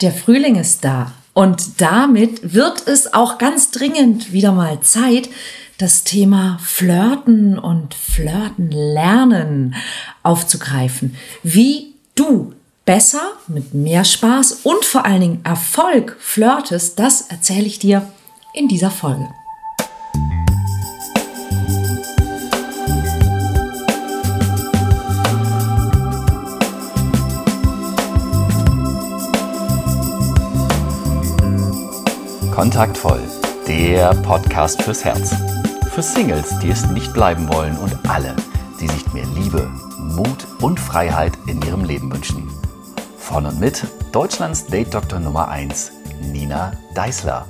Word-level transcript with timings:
Der 0.00 0.12
Frühling 0.12 0.54
ist 0.54 0.84
da 0.84 1.12
und 1.34 1.80
damit 1.80 2.54
wird 2.54 2.86
es 2.86 3.14
auch 3.14 3.36
ganz 3.36 3.72
dringend 3.72 4.32
wieder 4.32 4.52
mal 4.52 4.80
Zeit, 4.80 5.28
das 5.76 6.04
Thema 6.04 6.58
Flirten 6.62 7.58
und 7.58 7.94
Flirten 7.94 8.70
lernen 8.70 9.74
aufzugreifen. 10.22 11.16
Wie 11.42 11.94
du 12.14 12.52
besser, 12.84 13.32
mit 13.48 13.74
mehr 13.74 14.04
Spaß 14.04 14.60
und 14.62 14.84
vor 14.84 15.04
allen 15.04 15.20
Dingen 15.20 15.40
Erfolg 15.44 16.16
flirtest, 16.20 16.96
das 17.00 17.22
erzähle 17.22 17.66
ich 17.66 17.80
dir 17.80 18.08
in 18.54 18.68
dieser 18.68 18.92
Folge. 18.92 19.28
Kontaktvoll, 32.58 33.20
der 33.68 34.12
Podcast 34.24 34.82
fürs 34.82 35.04
Herz. 35.04 35.32
Für 35.94 36.02
Singles, 36.02 36.58
die 36.58 36.70
es 36.70 36.84
nicht 36.90 37.14
bleiben 37.14 37.48
wollen 37.48 37.76
und 37.76 37.96
alle, 38.10 38.34
die 38.80 38.88
sich 38.88 39.12
mehr 39.12 39.26
Liebe, 39.36 39.70
Mut 39.96 40.44
und 40.60 40.80
Freiheit 40.80 41.38
in 41.46 41.62
ihrem 41.62 41.84
Leben 41.84 42.12
wünschen. 42.12 42.50
Von 43.16 43.46
und 43.46 43.60
mit 43.60 43.84
Deutschlands 44.10 44.66
Date-Doktor 44.66 45.20
Nummer 45.20 45.46
1, 45.46 45.92
Nina 46.32 46.72
Deißler. 46.96 47.46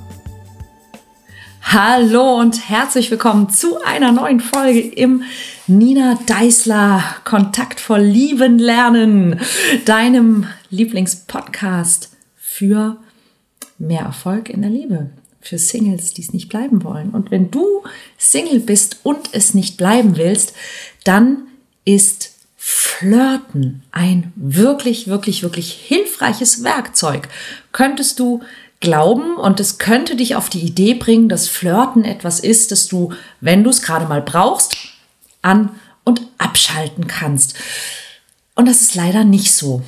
Hallo 1.63 2.35
und 2.35 2.69
herzlich 2.69 3.09
willkommen 3.09 3.49
zu 3.49 3.81
einer 3.83 4.11
neuen 4.11 4.39
Folge 4.39 4.79
im 4.79 5.23
Nina 5.65 6.19
Deißler 6.27 7.03
Kontaktvoll 7.23 8.01
Lieben 8.01 8.59
Lernen, 8.59 9.39
deinem 9.85 10.45
Lieblingspodcast 10.69 12.15
für 12.35 12.97
mehr 13.79 14.01
Erfolg 14.01 14.49
in 14.49 14.61
der 14.61 14.69
Liebe 14.71 15.09
für 15.41 15.57
Singles, 15.57 16.13
die 16.13 16.21
es 16.21 16.33
nicht 16.33 16.49
bleiben 16.49 16.83
wollen. 16.83 17.11
Und 17.11 17.31
wenn 17.31 17.49
du 17.49 17.83
Single 18.17 18.59
bist 18.59 18.99
und 19.03 19.29
es 19.31 19.53
nicht 19.53 19.77
bleiben 19.77 20.17
willst, 20.17 20.53
dann 21.03 21.47
ist 21.85 22.33
Flirten 22.57 23.83
ein 23.91 24.33
wirklich, 24.35 25.07
wirklich, 25.07 25.43
wirklich 25.43 25.71
hilfreiches 25.71 26.63
Werkzeug. 26.63 27.29
Könntest 27.71 28.19
du 28.19 28.41
glauben 28.81 29.37
und 29.37 29.59
es 29.59 29.77
könnte 29.77 30.15
dich 30.15 30.35
auf 30.35 30.49
die 30.49 30.59
Idee 30.59 30.93
bringen, 30.93 31.29
dass 31.29 31.47
Flirten 31.47 32.03
etwas 32.03 32.39
ist, 32.39 32.71
das 32.71 32.87
du, 32.87 33.13
wenn 33.39 33.63
du 33.63 33.69
es 33.69 33.81
gerade 33.81 34.07
mal 34.07 34.21
brauchst, 34.21 34.75
an 35.41 35.69
und 36.03 36.21
abschalten 36.37 37.07
kannst. 37.07 37.55
Und 38.55 38.67
das 38.67 38.81
ist 38.81 38.95
leider 38.95 39.23
nicht 39.23 39.53
so. 39.53 39.81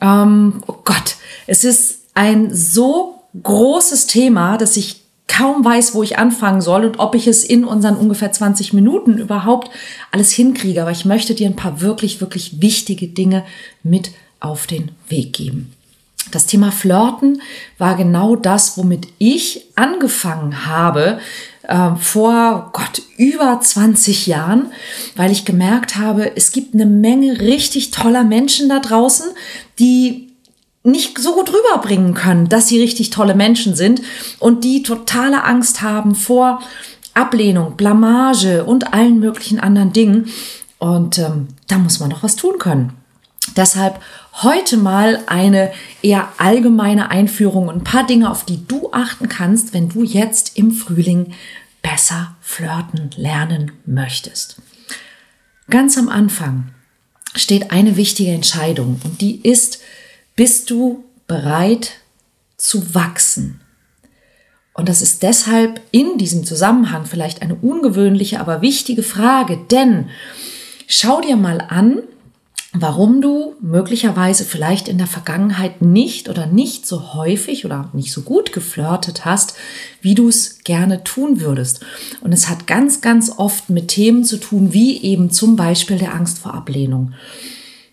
Ähm, 0.00 0.62
oh 0.66 0.78
Gott, 0.84 1.16
es 1.46 1.64
ist 1.64 2.00
ein 2.14 2.54
so 2.54 3.19
großes 3.42 4.06
Thema, 4.06 4.56
dass 4.56 4.76
ich 4.76 5.00
kaum 5.28 5.64
weiß, 5.64 5.94
wo 5.94 6.02
ich 6.02 6.18
anfangen 6.18 6.60
soll 6.60 6.84
und 6.84 6.98
ob 6.98 7.14
ich 7.14 7.26
es 7.26 7.44
in 7.44 7.64
unseren 7.64 7.96
ungefähr 7.96 8.32
20 8.32 8.72
Minuten 8.72 9.18
überhaupt 9.18 9.70
alles 10.10 10.32
hinkriege. 10.32 10.82
Aber 10.82 10.90
ich 10.90 11.04
möchte 11.04 11.34
dir 11.34 11.46
ein 11.46 11.56
paar 11.56 11.80
wirklich, 11.80 12.20
wirklich 12.20 12.60
wichtige 12.60 13.06
Dinge 13.06 13.44
mit 13.82 14.10
auf 14.40 14.66
den 14.66 14.90
Weg 15.08 15.32
geben. 15.32 15.72
Das 16.32 16.46
Thema 16.46 16.70
Flirten 16.70 17.40
war 17.78 17.96
genau 17.96 18.36
das, 18.36 18.76
womit 18.76 19.08
ich 19.18 19.66
angefangen 19.76 20.66
habe 20.66 21.18
äh, 21.62 21.94
vor 21.96 22.70
Gott 22.72 23.02
über 23.16 23.60
20 23.60 24.26
Jahren, 24.26 24.72
weil 25.16 25.30
ich 25.30 25.44
gemerkt 25.44 25.96
habe, 25.96 26.36
es 26.36 26.52
gibt 26.52 26.74
eine 26.74 26.86
Menge 26.86 27.40
richtig 27.40 27.90
toller 27.90 28.24
Menschen 28.24 28.68
da 28.68 28.80
draußen, 28.80 29.26
die 29.78 30.29
nicht 30.82 31.18
so 31.18 31.34
gut 31.34 31.52
rüberbringen 31.52 32.14
können, 32.14 32.48
dass 32.48 32.68
sie 32.68 32.80
richtig 32.80 33.10
tolle 33.10 33.34
Menschen 33.34 33.74
sind 33.74 34.00
und 34.38 34.64
die 34.64 34.82
totale 34.82 35.44
Angst 35.44 35.82
haben 35.82 36.14
vor 36.14 36.60
Ablehnung, 37.12 37.76
Blamage 37.76 38.64
und 38.64 38.94
allen 38.94 39.18
möglichen 39.18 39.60
anderen 39.60 39.92
Dingen. 39.92 40.30
Und 40.78 41.18
ähm, 41.18 41.48
da 41.68 41.78
muss 41.78 42.00
man 42.00 42.08
noch 42.08 42.22
was 42.22 42.36
tun 42.36 42.58
können. 42.58 42.94
Deshalb 43.56 44.00
heute 44.42 44.76
mal 44.76 45.20
eine 45.26 45.72
eher 46.02 46.28
allgemeine 46.38 47.10
Einführung 47.10 47.68
und 47.68 47.76
ein 47.76 47.84
paar 47.84 48.06
Dinge, 48.06 48.30
auf 48.30 48.44
die 48.44 48.66
du 48.66 48.90
achten 48.92 49.28
kannst, 49.28 49.74
wenn 49.74 49.88
du 49.88 50.02
jetzt 50.02 50.56
im 50.56 50.72
Frühling 50.72 51.34
besser 51.82 52.36
flirten 52.40 53.10
lernen 53.16 53.72
möchtest. 53.86 54.56
Ganz 55.68 55.98
am 55.98 56.08
Anfang 56.08 56.68
steht 57.34 57.70
eine 57.70 57.96
wichtige 57.96 58.32
Entscheidung 58.32 59.00
und 59.04 59.20
die 59.20 59.40
ist, 59.40 59.80
bist 60.40 60.70
du 60.70 61.04
bereit 61.26 61.98
zu 62.56 62.94
wachsen? 62.94 63.60
Und 64.72 64.88
das 64.88 65.02
ist 65.02 65.22
deshalb 65.22 65.82
in 65.90 66.16
diesem 66.16 66.44
Zusammenhang 66.44 67.04
vielleicht 67.04 67.42
eine 67.42 67.56
ungewöhnliche, 67.56 68.40
aber 68.40 68.62
wichtige 68.62 69.02
Frage, 69.02 69.58
denn 69.70 70.08
schau 70.86 71.20
dir 71.20 71.36
mal 71.36 71.60
an, 71.60 71.98
warum 72.72 73.20
du 73.20 73.54
möglicherweise 73.60 74.46
vielleicht 74.46 74.88
in 74.88 74.96
der 74.96 75.06
Vergangenheit 75.06 75.82
nicht 75.82 76.30
oder 76.30 76.46
nicht 76.46 76.86
so 76.86 77.12
häufig 77.12 77.66
oder 77.66 77.90
nicht 77.92 78.10
so 78.10 78.22
gut 78.22 78.54
geflirtet 78.54 79.26
hast, 79.26 79.52
wie 80.00 80.14
du 80.14 80.26
es 80.26 80.60
gerne 80.64 81.04
tun 81.04 81.42
würdest. 81.42 81.80
Und 82.22 82.32
es 82.32 82.48
hat 82.48 82.66
ganz, 82.66 83.02
ganz 83.02 83.30
oft 83.36 83.68
mit 83.68 83.88
Themen 83.88 84.24
zu 84.24 84.38
tun, 84.38 84.72
wie 84.72 85.02
eben 85.02 85.30
zum 85.30 85.56
Beispiel 85.56 85.98
der 85.98 86.14
Angst 86.14 86.38
vor 86.38 86.54
Ablehnung. 86.54 87.12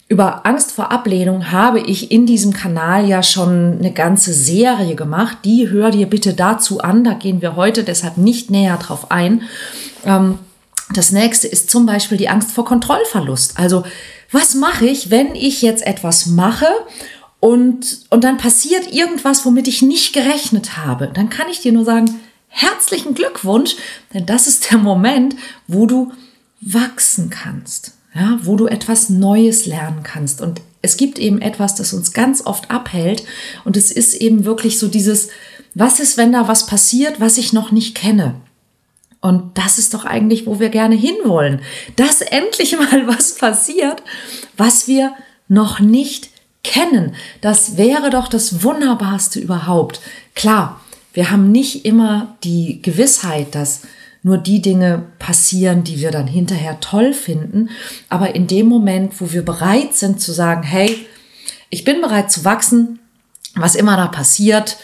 Über 0.09 0.45
Angst 0.45 0.71
vor 0.71 0.91
Ablehnung 0.91 1.51
habe 1.51 1.81
ich 1.81 2.11
in 2.11 2.25
diesem 2.25 2.53
Kanal 2.53 3.07
ja 3.07 3.23
schon 3.23 3.79
eine 3.79 3.91
ganze 3.91 4.31
Serie 4.31 4.95
gemacht. 4.95 5.39
Die 5.43 5.69
hör 5.69 5.91
dir 5.91 6.07
bitte 6.07 6.33
dazu 6.33 6.79
an. 6.79 7.03
Da 7.03 7.13
gehen 7.13 7.41
wir 7.41 7.57
heute 7.57 7.83
deshalb 7.83 8.15
nicht 8.15 8.49
näher 8.49 8.77
drauf 8.77 9.11
ein. 9.11 9.41
Ähm, 10.05 10.39
das 10.93 11.11
nächste 11.11 11.47
ist 11.47 11.69
zum 11.69 11.85
Beispiel 11.85 12.17
die 12.17 12.29
Angst 12.29 12.51
vor 12.51 12.63
Kontrollverlust. 12.63 13.59
Also, 13.59 13.83
was 14.31 14.55
mache 14.55 14.85
ich, 14.85 15.11
wenn 15.11 15.35
ich 15.35 15.61
jetzt 15.61 15.85
etwas 15.85 16.25
mache 16.25 16.67
und, 17.41 18.05
und 18.09 18.23
dann 18.23 18.37
passiert 18.37 18.93
irgendwas, 18.93 19.45
womit 19.45 19.67
ich 19.67 19.81
nicht 19.81 20.13
gerechnet 20.13 20.77
habe? 20.77 21.11
Dann 21.13 21.29
kann 21.29 21.49
ich 21.51 21.59
dir 21.59 21.73
nur 21.73 21.83
sagen, 21.83 22.17
herzlichen 22.47 23.13
Glückwunsch, 23.13 23.75
denn 24.13 24.25
das 24.25 24.47
ist 24.47 24.71
der 24.71 24.77
Moment, 24.77 25.35
wo 25.67 25.85
du 25.85 26.13
wachsen 26.61 27.29
kannst 27.29 27.96
ja, 28.13 28.39
wo 28.43 28.55
du 28.55 28.67
etwas 28.67 29.09
Neues 29.09 29.65
lernen 29.65 30.03
kannst. 30.03 30.41
Und 30.41 30.61
es 30.81 30.97
gibt 30.97 31.19
eben 31.19 31.41
etwas, 31.41 31.75
das 31.75 31.93
uns 31.93 32.13
ganz 32.13 32.45
oft 32.45 32.71
abhält. 32.71 33.23
Und 33.65 33.77
es 33.77 33.91
ist 33.91 34.15
eben 34.15 34.45
wirklich 34.45 34.79
so 34.79 34.87
dieses, 34.87 35.29
was 35.75 35.99
ist, 35.99 36.17
wenn 36.17 36.31
da 36.31 36.47
was 36.47 36.65
passiert, 36.65 37.19
was 37.19 37.37
ich 37.37 37.53
noch 37.53 37.71
nicht 37.71 37.95
kenne? 37.95 38.35
Und 39.19 39.57
das 39.57 39.77
ist 39.77 39.93
doch 39.93 40.05
eigentlich, 40.05 40.45
wo 40.45 40.59
wir 40.59 40.69
gerne 40.69 40.95
hinwollen. 40.95 41.61
Dass 41.95 42.21
endlich 42.21 42.77
mal 42.77 43.07
was 43.07 43.35
passiert, 43.35 44.03
was 44.55 44.87
wir 44.87 45.13
noch 45.47 45.79
nicht 45.79 46.29
kennen. 46.63 47.15
Das 47.41 47.77
wäre 47.77 48.09
doch 48.09 48.27
das 48.27 48.63
Wunderbarste 48.63 49.39
überhaupt. 49.39 50.01
Klar, 50.35 50.81
wir 51.13 51.31
haben 51.31 51.51
nicht 51.51 51.85
immer 51.85 52.37
die 52.43 52.81
Gewissheit, 52.81 53.55
dass 53.55 53.81
nur 54.27 54.37
die 54.37 54.61
Dinge 54.61 55.05
passieren, 55.19 55.83
die 55.83 56.01
wir 56.01 56.11
dann 56.11 56.27
hinterher 56.27 56.79
toll 56.81 57.13
finden. 57.13 57.69
Aber 58.09 58.35
in 58.35 58.45
dem 58.45 58.67
Moment, 58.67 59.19
wo 59.21 59.31
wir 59.31 59.43
bereit 59.43 59.95
sind 59.95 60.21
zu 60.21 60.33
sagen, 60.33 60.63
hey, 60.63 61.07
ich 61.69 61.85
bin 61.85 62.01
bereit 62.01 62.29
zu 62.29 62.43
wachsen, 62.43 62.99
was 63.55 63.75
immer 63.75 63.95
da 63.95 64.07
passiert, 64.07 64.77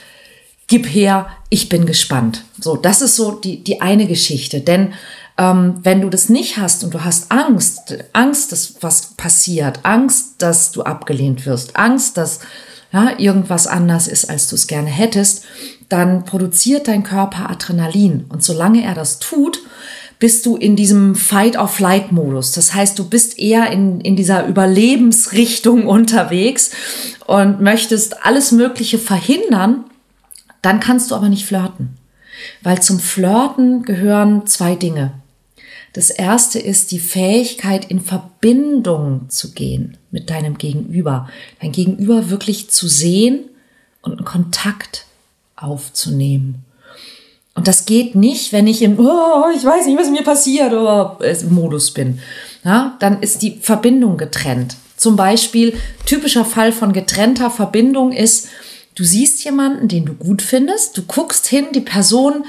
gib 0.68 0.88
her, 0.88 1.28
ich 1.50 1.68
bin 1.68 1.86
gespannt. 1.86 2.46
So, 2.60 2.78
das 2.78 3.02
ist 3.02 3.18
so 3.18 3.32
die, 3.32 3.64
die 3.64 3.82
eine 3.82 4.08
Geschichte. 4.08 4.62
Denn 4.62 4.94
ähm, 5.38 5.76
wenn 5.84 6.02
du 6.02 6.10
das 6.10 6.30
nicht 6.30 6.58
hast 6.58 6.84
und 6.86 6.94
du 6.94 7.04
hast 7.04 7.30
Angst, 7.32 7.98
Angst, 8.14 8.54
dass 8.54 8.76
was 8.82 9.16
passiert, 9.16 9.82
Angst, 9.84 10.36
dass 10.42 10.72
du 10.72 10.84
abgelehnt 10.84 11.46
wirst, 11.46 11.76
Angst, 11.76 12.16
dass 12.18 12.40
ja, 12.94 13.20
irgendwas 13.20 13.68
anders 13.68 14.08
ist, 14.08 14.30
als 14.30 14.48
du 14.48 14.56
es 14.56 14.68
gerne 14.68 14.90
hättest, 14.90 15.44
dann 15.94 16.26
produziert 16.26 16.88
dein 16.88 17.04
Körper 17.04 17.52
Adrenalin. 17.52 18.26
Und 18.30 18.44
solange 18.44 18.84
er 18.84 18.96
das 18.96 19.20
tut, 19.20 19.60
bist 20.18 20.44
du 20.48 20.58
in 20.58 20.76
diesem 20.76 21.14
Fight-or-Flight-Modus. 21.14 22.54
Das 22.54 22.74
heißt, 22.74 22.98
du 22.98 23.08
bist 23.08 23.38
eher 23.38 23.70
in, 23.70 24.02
in 24.02 24.16
dieser 24.16 24.48
Überlebensrichtung 24.48 25.86
unterwegs 25.88 26.72
und 27.28 27.62
möchtest 27.62 28.26
alles 28.26 28.52
Mögliche 28.52 28.98
verhindern. 28.98 29.84
Dann 30.64 30.80
kannst 30.80 31.12
du 31.12 31.16
aber 31.16 31.30
nicht 31.30 31.46
flirten. 31.46 31.90
Weil 32.64 32.82
zum 32.82 33.00
Flirten 33.00 33.84
gehören 33.84 34.48
zwei 34.48 34.76
Dinge. 34.76 35.12
Das 35.94 36.10
erste 36.10 36.58
ist 36.58 36.92
die 36.92 37.00
Fähigkeit, 37.00 37.86
in 37.86 38.02
Verbindung 38.02 39.30
zu 39.30 39.52
gehen 39.52 39.98
mit 40.10 40.32
deinem 40.32 40.58
Gegenüber. 40.58 41.30
Dein 41.62 41.72
Gegenüber 41.72 42.32
wirklich 42.32 42.72
zu 42.72 42.88
sehen 42.88 43.42
und 44.02 44.14
einen 44.14 44.26
Kontakt 44.26 45.06
aufzunehmen. 45.64 46.66
Und 47.56 47.68
das 47.68 47.86
geht 47.86 48.16
nicht, 48.16 48.52
wenn 48.52 48.68
ich 48.68 48.82
im, 48.82 49.00
oh, 49.00 49.46
ich 49.56 49.64
weiß 49.64 49.86
nicht, 49.86 50.00
was 50.00 50.10
mir 50.10 50.24
passiert, 50.24 50.74
oder 50.74 51.18
im 51.22 51.54
Modus 51.54 51.92
bin. 51.92 52.20
Ja, 52.64 52.96
dann 53.00 53.22
ist 53.22 53.42
die 53.42 53.60
Verbindung 53.62 54.18
getrennt. 54.18 54.76
Zum 54.98 55.16
Beispiel, 55.16 55.78
typischer 56.06 56.46
Fall 56.46 56.72
von 56.72 56.94
getrennter 56.94 57.52
Verbindung 57.52 58.12
ist, 58.12 58.48
Du 58.96 59.04
siehst 59.04 59.44
jemanden, 59.44 59.88
den 59.88 60.06
du 60.06 60.14
gut 60.14 60.42
findest, 60.42 60.98
du 60.98 61.04
guckst 61.04 61.48
hin, 61.48 61.68
die 61.74 61.82
Person 61.82 62.46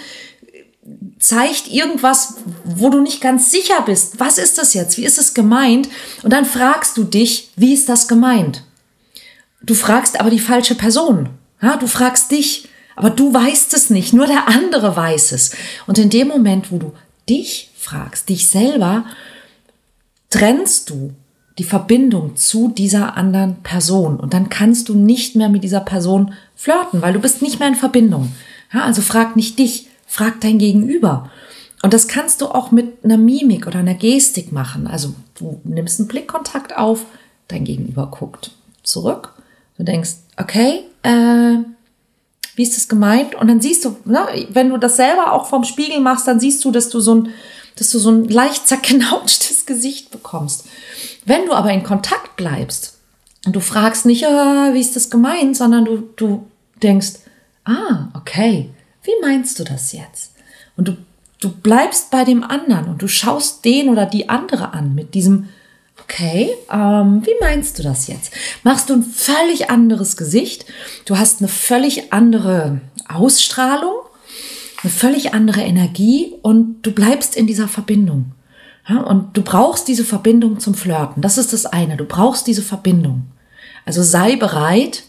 zeigt 1.19 1.69
irgendwas, 1.69 2.35
wo 2.65 2.91
du 2.91 3.01
nicht 3.01 3.23
ganz 3.23 3.51
sicher 3.51 3.81
bist. 3.87 4.21
Was 4.21 4.37
ist 4.37 4.59
das 4.59 4.75
jetzt? 4.75 4.99
Wie 4.99 5.07
ist 5.07 5.19
es 5.19 5.33
gemeint? 5.33 5.89
Und 6.23 6.33
dann 6.33 6.45
fragst 6.45 6.99
du 6.99 7.05
dich, 7.05 7.51
wie 7.57 7.73
ist 7.73 7.89
das 7.89 8.09
gemeint? 8.09 8.65
Du 9.63 9.73
fragst 9.75 10.21
aber 10.21 10.29
die 10.29 10.41
falsche 10.41 10.75
Person. 10.75 11.31
Ja, 11.63 11.79
du 11.79 11.87
fragst 11.87 12.31
dich, 12.31 12.69
aber 12.97 13.11
du 13.11 13.33
weißt 13.33 13.75
es 13.75 13.91
nicht, 13.91 14.13
nur 14.13 14.27
der 14.27 14.49
andere 14.49 14.97
weiß 14.97 15.33
es. 15.33 15.53
Und 15.87 15.99
in 15.99 16.11
dem 16.11 16.29
Moment, 16.29 16.71
wo 16.71 16.79
du 16.79 16.93
dich 17.29 17.71
fragst, 17.77 18.29
dich 18.29 18.49
selber, 18.49 19.05
trennst 20.31 20.91
du 20.91 21.13
die 21.59 21.65
Verbindung 21.65 22.37
zu 22.37 22.69
dieser 22.69 23.17
anderen 23.17 23.63
Person. 23.63 24.19
Und 24.19 24.35
dann 24.35 24.49
kannst 24.49 24.89
du 24.89 24.95
nicht 24.95 25.37
mehr 25.37 25.49
mit 25.49 25.63
dieser 25.63 25.81
Person 25.81 26.35
flirten, 26.57 27.03
weil 27.03 27.13
du 27.13 27.21
bist 27.21 27.43
nicht 27.43 27.61
mehr 27.61 27.69
in 27.69 27.77
Verbindung. 27.77 28.33
Ja, 28.73 28.85
also 28.85 29.03
frag 29.03 29.37
nicht 29.37 29.59
dich, 29.59 29.87
frag 30.07 30.41
dein 30.41 30.59
Gegenüber. 30.59 31.31
Und 31.83 31.95
das 31.95 32.09
kannst 32.09 32.41
du 32.41 32.47
auch 32.47 32.71
mit 32.71 33.05
einer 33.05 33.19
Mimik 33.19 33.67
oder 33.67 33.79
einer 33.79 33.95
Gestik 33.95 34.53
machen. 34.53 34.87
Also 34.87 35.15
du 35.35 35.61
nimmst 35.65 36.01
einen 36.01 36.09
Blickkontakt 36.09 36.77
auf, 36.77 37.05
dein 37.47 37.65
Gegenüber 37.65 38.07
guckt 38.11 38.53
zurück. 38.83 39.35
Du 39.77 39.85
denkst, 39.85 40.15
okay, 40.37 40.81
äh, 41.03 41.59
wie 42.57 42.63
ist 42.63 42.77
das 42.77 42.89
gemeint? 42.89 43.35
Und 43.35 43.49
dann 43.49 43.61
siehst 43.61 43.85
du, 43.85 43.97
ne, 44.05 44.27
wenn 44.51 44.71
du 44.71 44.79
das 44.79 44.97
selber 44.97 45.33
auch 45.33 45.47
vom 45.47 45.65
Spiegel 45.65 46.01
machst, 46.01 46.27
dann 46.27 46.41
siehst 46.41 46.65
du, 46.65 46.71
dass 46.71 46.89
du 46.89 47.01
so 47.01 47.15
ein, 47.15 47.29
dass 47.77 47.91
du 47.91 47.99
so 47.99 48.11
ein 48.11 48.29
leicht 48.29 48.69
zerknautschtes 48.69 49.67
Gesicht 49.67 50.11
bekommst. 50.11 50.65
Wenn 51.25 51.47
du 51.47 51.53
aber 51.53 51.73
in 51.73 51.83
Kontakt 51.83 52.37
bleibst 52.37 52.99
und 53.47 53.57
du 53.57 53.61
fragst 53.61 54.07
nicht, 54.07 54.25
oh, 54.25 54.75
wie 54.75 54.81
ist 54.81 54.97
das 54.97 55.11
gemeint, 55.11 55.57
sondern 55.57 55.85
du, 55.85 56.09
du 56.17 56.47
denkst, 56.83 57.15
ah, 57.65 58.09
okay, 58.15 58.71
wie 59.03 59.21
meinst 59.21 59.59
du 59.59 59.65
das 59.65 59.93
jetzt? 59.93 60.33
Und 60.77 60.89
du, 60.89 60.97
du 61.41 61.51
bleibst 61.51 62.11
bei 62.11 62.25
dem 62.25 62.43
anderen 62.43 62.89
und 62.89 63.03
du 63.03 63.09
schaust 63.09 63.65
den 63.65 63.89
oder 63.89 64.07
die 64.07 64.29
andere 64.29 64.73
an 64.73 64.95
mit 64.95 65.15
diesem, 65.15 65.49
okay, 66.05 66.51
ähm, 66.71 67.23
wie 67.25 67.35
meinst 67.41 67.79
du 67.79 67.83
das 67.83 68.07
jetzt? 68.07 68.33
Machst 68.63 68.91
du 68.91 68.95
ein 68.95 69.03
völlig 69.03 69.71
anderes 69.71 70.17
Gesicht, 70.17 70.67
du 71.05 71.19
hast 71.19 71.41
eine 71.41 71.49
völlig 71.49 72.13
andere 72.13 72.81
Ausstrahlung, 73.09 73.95
eine 74.83 74.91
völlig 74.93 75.35
andere 75.35 75.63
Energie 75.63 76.35
und 76.43 76.83
du 76.83 76.93
bleibst 76.93 77.37
in 77.37 77.47
dieser 77.47 77.69
Verbindung. 77.69 78.33
Ja, 78.89 79.01
und 79.01 79.35
du 79.37 79.43
brauchst 79.43 79.89
diese 79.89 80.05
Verbindung 80.05 80.61
zum 80.61 80.75
Flirten. 80.75 81.23
Das 81.23 81.39
ist 81.39 81.55
das 81.55 81.65
eine. 81.65 81.97
Du 81.97 82.05
brauchst 82.05 82.47
diese 82.47 82.61
Verbindung. 82.61 83.25
Also 83.87 84.03
sei 84.03 84.37
bereit, 84.37 85.05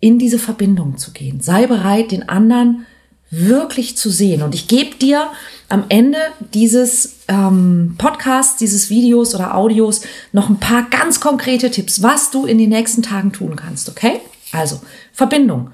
in 0.00 0.18
diese 0.18 0.38
Verbindung 0.38 0.98
zu 0.98 1.12
gehen. 1.12 1.40
Sei 1.40 1.66
bereit, 1.66 2.10
den 2.10 2.28
anderen 2.28 2.86
wirklich 3.30 3.96
zu 3.96 4.10
sehen. 4.10 4.42
Und 4.42 4.54
ich 4.54 4.66
gebe 4.68 4.96
dir 4.96 5.30
am 5.68 5.84
Ende 5.88 6.18
dieses 6.52 7.16
ähm, 7.28 7.94
Podcasts, 7.96 8.56
dieses 8.56 8.90
Videos 8.90 9.34
oder 9.34 9.56
Audios 9.56 10.02
noch 10.32 10.48
ein 10.48 10.58
paar 10.58 10.88
ganz 10.90 11.20
konkrete 11.20 11.70
Tipps, 11.70 12.02
was 12.02 12.30
du 12.30 12.44
in 12.44 12.58
den 12.58 12.70
nächsten 12.70 13.02
Tagen 13.02 13.32
tun 13.32 13.54
kannst. 13.56 13.88
Okay? 13.88 14.20
Also 14.52 14.80
Verbindung. 15.12 15.70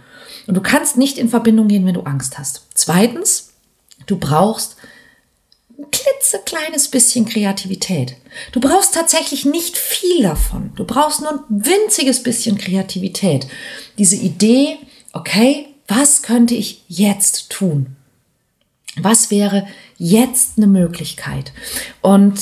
Und 0.47 0.55
du 0.55 0.61
kannst 0.61 0.97
nicht 0.97 1.19
in 1.19 1.29
Verbindung 1.29 1.69
gehen, 1.69 1.87
wenn 1.87 1.95
du 1.95 2.03
Angst 2.03 2.39
hast. 2.39 2.67
Zweitens, 2.75 3.55
du 4.07 4.19
brauchst 4.19 4.77
ein 5.79 5.87
klitzekleines 5.91 6.89
bisschen 6.89 7.27
Kreativität. 7.27 8.17
Du 8.53 8.61
brauchst 8.61 8.95
tatsächlich 8.95 9.45
nicht 9.45 9.77
viel 9.77 10.23
davon. 10.23 10.73
Du 10.77 10.85
brauchst 10.85 11.21
nur 11.21 11.33
ein 11.33 11.41
winziges 11.49 12.23
bisschen 12.23 12.59
Kreativität. 12.59 13.47
Diese 13.99 14.17
Idee, 14.17 14.79
okay, 15.13 15.69
was 15.89 16.23
könnte 16.23 16.55
ich 16.55 16.83
jetzt 16.89 17.51
tun? 17.51 17.97
Was 18.97 19.31
wäre 19.31 19.67
jetzt 19.99 20.53
eine 20.57 20.67
Möglichkeit? 20.67 21.53
Und 22.01 22.41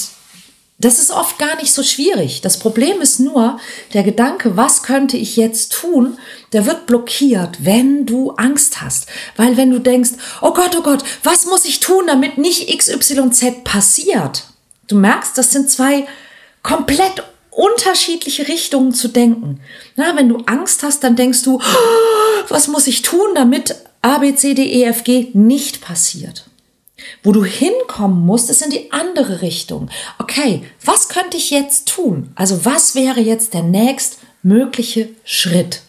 das 0.79 0.99
ist 0.99 1.13
oft 1.13 1.39
gar 1.39 1.57
nicht 1.57 1.73
so 1.73 1.83
schwierig. 1.83 2.41
Das 2.41 2.59
Problem 2.59 3.01
ist 3.01 3.21
nur, 3.21 3.59
der 3.93 4.03
Gedanke, 4.03 4.57
was 4.57 4.83
könnte 4.83 5.17
ich 5.17 5.37
jetzt 5.37 5.73
tun, 5.73 6.19
der 6.53 6.67
wird 6.67 6.87
blockiert, 6.87 7.65
wenn 7.65 8.07
du 8.07 8.33
Angst 8.33 8.83
hast. 8.83 9.07
Weil 9.37 9.57
wenn 9.57 9.71
du 9.71 9.79
denkst, 9.79 10.11
oh 10.43 10.53
Gott, 10.53 10.77
oh 10.77 10.83
Gott, 10.83 11.05
was 11.23 11.47
muss 11.47 11.65
ich 11.65 11.81
tun, 11.81 12.07
damit 12.07 12.39
nicht 12.39 12.77
XYZ 12.77 13.65
passiert? 13.65 14.45
Du 14.89 14.97
merkst, 14.97 15.39
das 15.39 15.53
sind 15.53 15.71
zwei 15.71 16.07
komplett 16.63 17.23
unterschiedliche 17.55 18.49
Richtungen 18.49 18.93
zu 18.93 19.09
denken. 19.09 19.61
Na, 19.97 20.17
wenn 20.17 20.29
du 20.29 20.39
Angst 20.47 20.83
hast, 20.83 21.05
dann 21.05 21.17
denkst 21.17 21.43
du, 21.43 21.57
oh, 21.57 22.45
was 22.49 22.69
muss 22.69 22.87
ich 22.87 23.03
tun, 23.03 23.29
damit 23.35 23.77
A, 24.03 24.19
B, 24.19 24.35
C, 24.35 24.55
D, 24.55 24.65
E, 24.65 24.85
F, 24.85 25.05
G 25.05 25.31
nicht 25.33 25.81
passiert. 25.81 26.47
Wo 27.23 27.33
du 27.33 27.45
hinkommen 27.45 28.25
musst, 28.25 28.51
ist 28.51 28.63
in 28.63 28.71
die 28.71 28.93
andere 28.93 29.43
Richtung. 29.43 29.91
Okay, 30.19 30.63
was 30.85 31.09
könnte 31.09 31.37
ich 31.37 31.51
jetzt 31.51 31.89
tun? 31.89 32.33
Also 32.35 32.65
was 32.65 32.95
wäre 32.95 33.21
jetzt 33.21 33.55
der 33.55 33.63
nächst 33.63 34.19
mögliche 34.43 35.11
Schritt? 35.25 35.83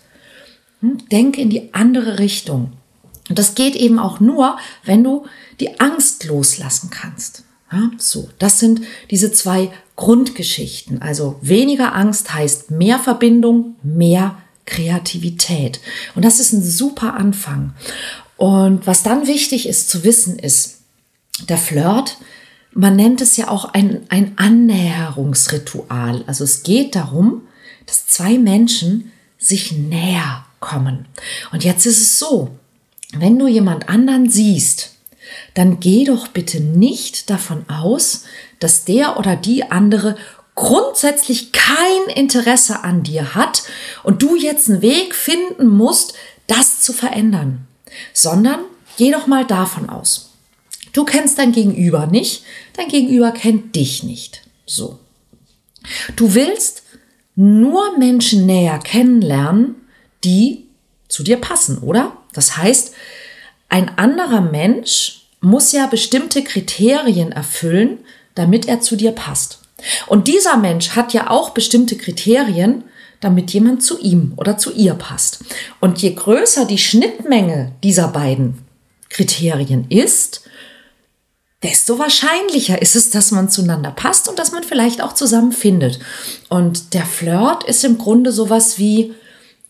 Hm? 0.82 0.98
Denke 1.10 1.42
in 1.42 1.50
die 1.50 1.74
andere 1.74 2.20
Richtung. 2.20 2.74
Und 3.30 3.40
das 3.40 3.56
geht 3.56 3.76
eben 3.76 3.98
auch 3.98 4.20
nur, 4.20 4.58
wenn 4.84 5.04
du 5.04 5.26
die 5.60 5.80
Angst 5.80 6.26
loslassen 6.26 6.90
kannst. 6.90 7.45
Ja, 7.72 7.90
so, 7.98 8.30
das 8.40 8.60
sind 8.60 8.82
diese 9.10 9.32
zwei 9.32 9.72
Grundgeschichten. 9.96 11.02
Also 11.02 11.38
weniger 11.42 11.96
Angst 11.96 12.34
heißt 12.34 12.72
mehr 12.72 13.00
Verbindung, 13.00 13.76
mehr 13.82 14.38
Kreativität. 14.66 15.80
Und 16.16 16.26
das 16.26 16.40
ist 16.40 16.54
ein 16.54 16.64
super 16.64 17.16
Anfang. 17.16 17.74
Und 18.38 18.86
was 18.86 19.04
dann 19.04 19.28
wichtig 19.28 19.68
ist 19.68 19.90
zu 19.90 20.04
wissen 20.04 20.38
ist, 20.38 20.82
der 21.50 21.58
Flirt, 21.58 22.18
man 22.74 22.96
nennt 22.96 23.22
es 23.22 23.38
ja 23.38 23.48
auch 23.48 23.66
ein, 23.66 24.02
ein 24.10 24.34
Annäherungsritual. 24.38 26.24
Also 26.28 26.44
es 26.44 26.64
geht 26.64 26.96
darum, 26.96 27.44
dass 27.86 28.08
zwei 28.08 28.38
Menschen 28.38 29.12
sich 29.38 29.72
näher 29.72 30.46
kommen. 30.60 31.06
Und 31.52 31.64
jetzt 31.64 31.86
ist 31.86 32.02
es 32.02 32.20
so, 32.20 32.52
wenn 33.14 33.40
du 33.40 33.48
jemand 33.48 33.88
anderen 33.88 34.30
siehst, 34.30 34.95
dann 35.54 35.80
geh 35.80 36.04
doch 36.04 36.28
bitte 36.28 36.60
nicht 36.60 37.30
davon 37.30 37.66
aus, 37.70 38.24
dass 38.60 38.86
der 38.86 39.18
oder 39.18 39.36
die 39.36 39.72
andere 39.72 40.16
grundsätzlich 40.56 41.52
kein 41.52 42.16
Interesse 42.16 42.84
an 42.84 43.04
dir 43.04 43.36
hat 43.36 43.64
und 44.04 44.22
du 44.22 44.36
jetzt 44.36 44.70
einen 44.70 44.82
Weg 44.82 45.14
finden 45.14 45.68
musst, 45.68 46.14
das 46.48 46.82
zu 46.82 46.94
verändern, 46.94 47.68
sondern 48.14 48.60
geh 48.98 49.12
doch 49.12 49.28
mal 49.28 49.46
davon 49.46 49.90
aus. 49.90 50.32
Du 50.94 51.04
kennst 51.04 51.38
dein 51.40 51.52
Gegenüber 51.52 52.08
nicht, 52.08 52.44
dein 52.78 52.88
Gegenüber 52.88 53.32
kennt 53.32 53.76
dich 53.76 54.04
nicht. 54.04 54.44
So. 54.66 55.00
Du 56.16 56.34
willst 56.34 56.84
nur 57.36 57.98
Menschen 57.98 58.46
näher 58.46 58.80
kennenlernen, 58.80 59.76
die 60.24 60.66
zu 61.10 61.24
dir 61.24 61.38
passen, 61.38 61.80
oder? 61.80 62.18
Das 62.34 62.58
heißt, 62.58 62.94
ein 63.70 63.98
anderer 63.98 64.42
Mensch 64.42 65.15
muss 65.46 65.72
ja 65.72 65.86
bestimmte 65.88 66.44
Kriterien 66.44 67.32
erfüllen, 67.32 68.00
damit 68.34 68.68
er 68.68 68.82
zu 68.82 68.96
dir 68.96 69.12
passt. 69.12 69.60
Und 70.08 70.28
dieser 70.28 70.58
Mensch 70.58 70.90
hat 70.90 71.14
ja 71.14 71.30
auch 71.30 71.52
bestimmte 71.52 71.98
Kriterien, 71.98 72.84
damit 73.22 73.52
jemand 73.52 73.84
zu 73.84 74.00
ihm 74.00 74.34
oder 74.38 74.58
zu 74.58 74.74
ihr 74.74 74.96
passt. 74.96 75.40
Und 75.80 76.02
je 76.02 76.14
größer 76.14 76.66
die 76.66 76.78
Schnittmenge 76.78 77.72
dieser 77.84 78.08
beiden 78.08 78.66
Kriterien 79.10 79.86
ist, 79.90 80.42
desto 81.64 81.98
wahrscheinlicher 82.00 82.82
ist 82.82 82.96
es, 82.96 83.12
dass 83.12 83.32
man 83.32 83.50
zueinander 83.50 83.92
passt 83.92 84.28
und 84.28 84.40
dass 84.40 84.52
man 84.52 84.64
vielleicht 84.64 85.02
auch 85.02 85.14
zusammen 85.14 85.52
findet. 85.52 86.00
Und 86.50 86.94
der 86.94 87.06
Flirt 87.06 87.64
ist 87.64 87.84
im 87.84 87.98
Grunde 87.98 88.32
sowas 88.32 88.78
wie, 88.78 89.14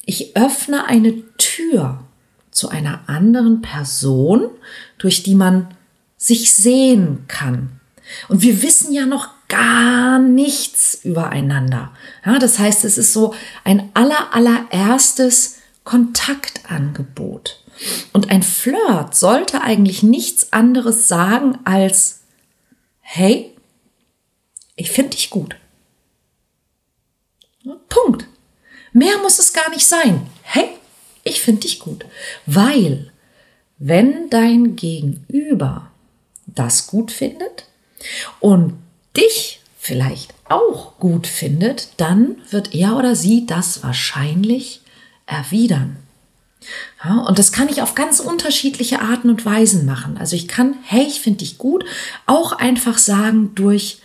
ich 0.06 0.36
öffne 0.36 0.86
eine 0.86 1.22
Tür 1.38 2.00
zu 2.56 2.70
einer 2.70 3.02
anderen 3.08 3.62
Person, 3.62 4.50
durch 4.98 5.24
die 5.24 5.36
man 5.36 5.68
sich 6.18 6.54
sehen 6.54 7.26
kann. 7.28 7.80
Und 8.30 8.42
wir 8.42 8.62
wissen 8.62 8.94
ja 8.94 9.06
noch 9.06 9.30
gar 9.48 10.20
nichts 10.20 11.00
übereinander. 11.04 11.92
Ja, 12.26 12.40
das 12.40 12.58
heißt, 12.58 12.86
es 12.86 12.98
ist 12.98 13.14
so 13.14 13.36
ein 13.64 13.90
aller, 13.94 14.34
allererstes 14.34 15.58
Kontaktangebot. 15.84 17.62
Und 18.14 18.32
ein 18.32 18.42
Flirt 18.42 19.16
sollte 19.16 19.62
eigentlich 19.62 20.02
nichts 20.02 20.54
anderes 20.54 21.08
sagen 21.08 21.60
als, 21.66 22.22
hey, 23.02 23.54
ich 24.76 24.92
finde 24.92 25.12
dich 25.12 25.30
gut. 25.30 25.58
Punkt. 27.90 28.28
Mehr 28.94 29.18
muss 29.22 29.40
es 29.40 29.52
gar 29.52 29.70
nicht 29.70 29.86
sein. 29.86 30.26
Hey, 30.42 30.70
ich 31.26 31.42
finde 31.42 31.62
dich 31.62 31.80
gut. 31.80 32.06
Weil, 32.46 33.12
wenn 33.78 34.30
dein 34.30 34.78
Gegenüber 34.78 35.92
das 36.46 36.88
gut 36.88 37.12
findet 37.12 37.66
und 38.40 38.76
dich 39.18 39.60
vielleicht 39.78 40.34
auch 40.48 40.98
gut 41.00 41.28
findet, 41.28 41.90
dann 41.98 42.38
wird 42.50 42.74
er 42.74 42.96
oder 42.96 43.16
sie 43.16 43.46
das 43.46 43.84
wahrscheinlich 43.84 44.82
erwidern. 45.26 45.98
Ja, 47.04 47.20
und 47.20 47.38
das 47.38 47.52
kann 47.52 47.70
ich 47.70 47.82
auf 47.82 47.96
ganz 47.96 48.20
unterschiedliche 48.20 49.02
Arten 49.02 49.30
und 49.30 49.46
Weisen 49.46 49.86
machen. 49.86 50.18
Also 50.18 50.36
ich 50.36 50.48
kann, 50.48 50.76
hey, 50.84 51.06
ich 51.06 51.20
finde 51.20 51.40
dich 51.40 51.58
gut, 51.58 51.86
auch 52.26 52.54
einfach 52.54 52.98
sagen 52.98 53.54
durch 53.56 54.00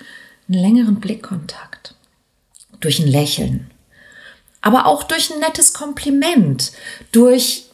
einen 0.48 0.60
längeren 0.60 1.00
Blickkontakt, 1.00 1.94
durch 2.80 2.98
ein 2.98 3.08
Lächeln, 3.08 3.69
aber 4.60 4.86
auch 4.86 5.02
durch 5.02 5.32
ein 5.32 5.40
nettes 5.40 5.72
Kompliment, 5.72 6.72
durch 7.12 7.66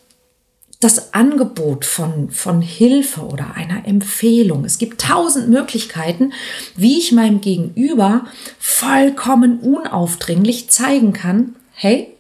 das 0.80 1.14
Angebot 1.14 1.84
von, 1.84 2.30
von 2.30 2.60
Hilfe 2.60 3.22
oder 3.22 3.54
einer 3.54 3.86
Empfehlung. 3.86 4.64
Es 4.64 4.78
gibt 4.78 5.00
tausend 5.00 5.48
Möglichkeiten, 5.48 6.32
wie 6.76 6.98
ich 6.98 7.12
meinem 7.12 7.40
Gegenüber 7.40 8.26
vollkommen 8.58 9.60
unaufdringlich 9.60 10.68
zeigen 10.68 11.12
kann, 11.12 11.56
hey, 11.72 12.14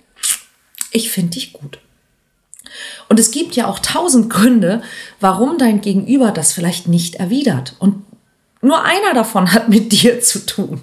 ich 0.90 1.10
finde 1.10 1.32
dich 1.32 1.52
gut. 1.52 1.78
Und 3.08 3.20
es 3.20 3.30
gibt 3.30 3.56
ja 3.56 3.66
auch 3.66 3.78
tausend 3.78 4.30
Gründe, 4.30 4.82
warum 5.20 5.58
dein 5.58 5.80
Gegenüber 5.80 6.30
das 6.30 6.52
vielleicht 6.52 6.88
nicht 6.88 7.16
erwidert. 7.16 7.74
Und 7.78 8.05
nur 8.62 8.82
einer 8.82 9.14
davon 9.14 9.52
hat 9.52 9.68
mit 9.68 9.92
dir 9.92 10.20
zu 10.20 10.44
tun. 10.44 10.80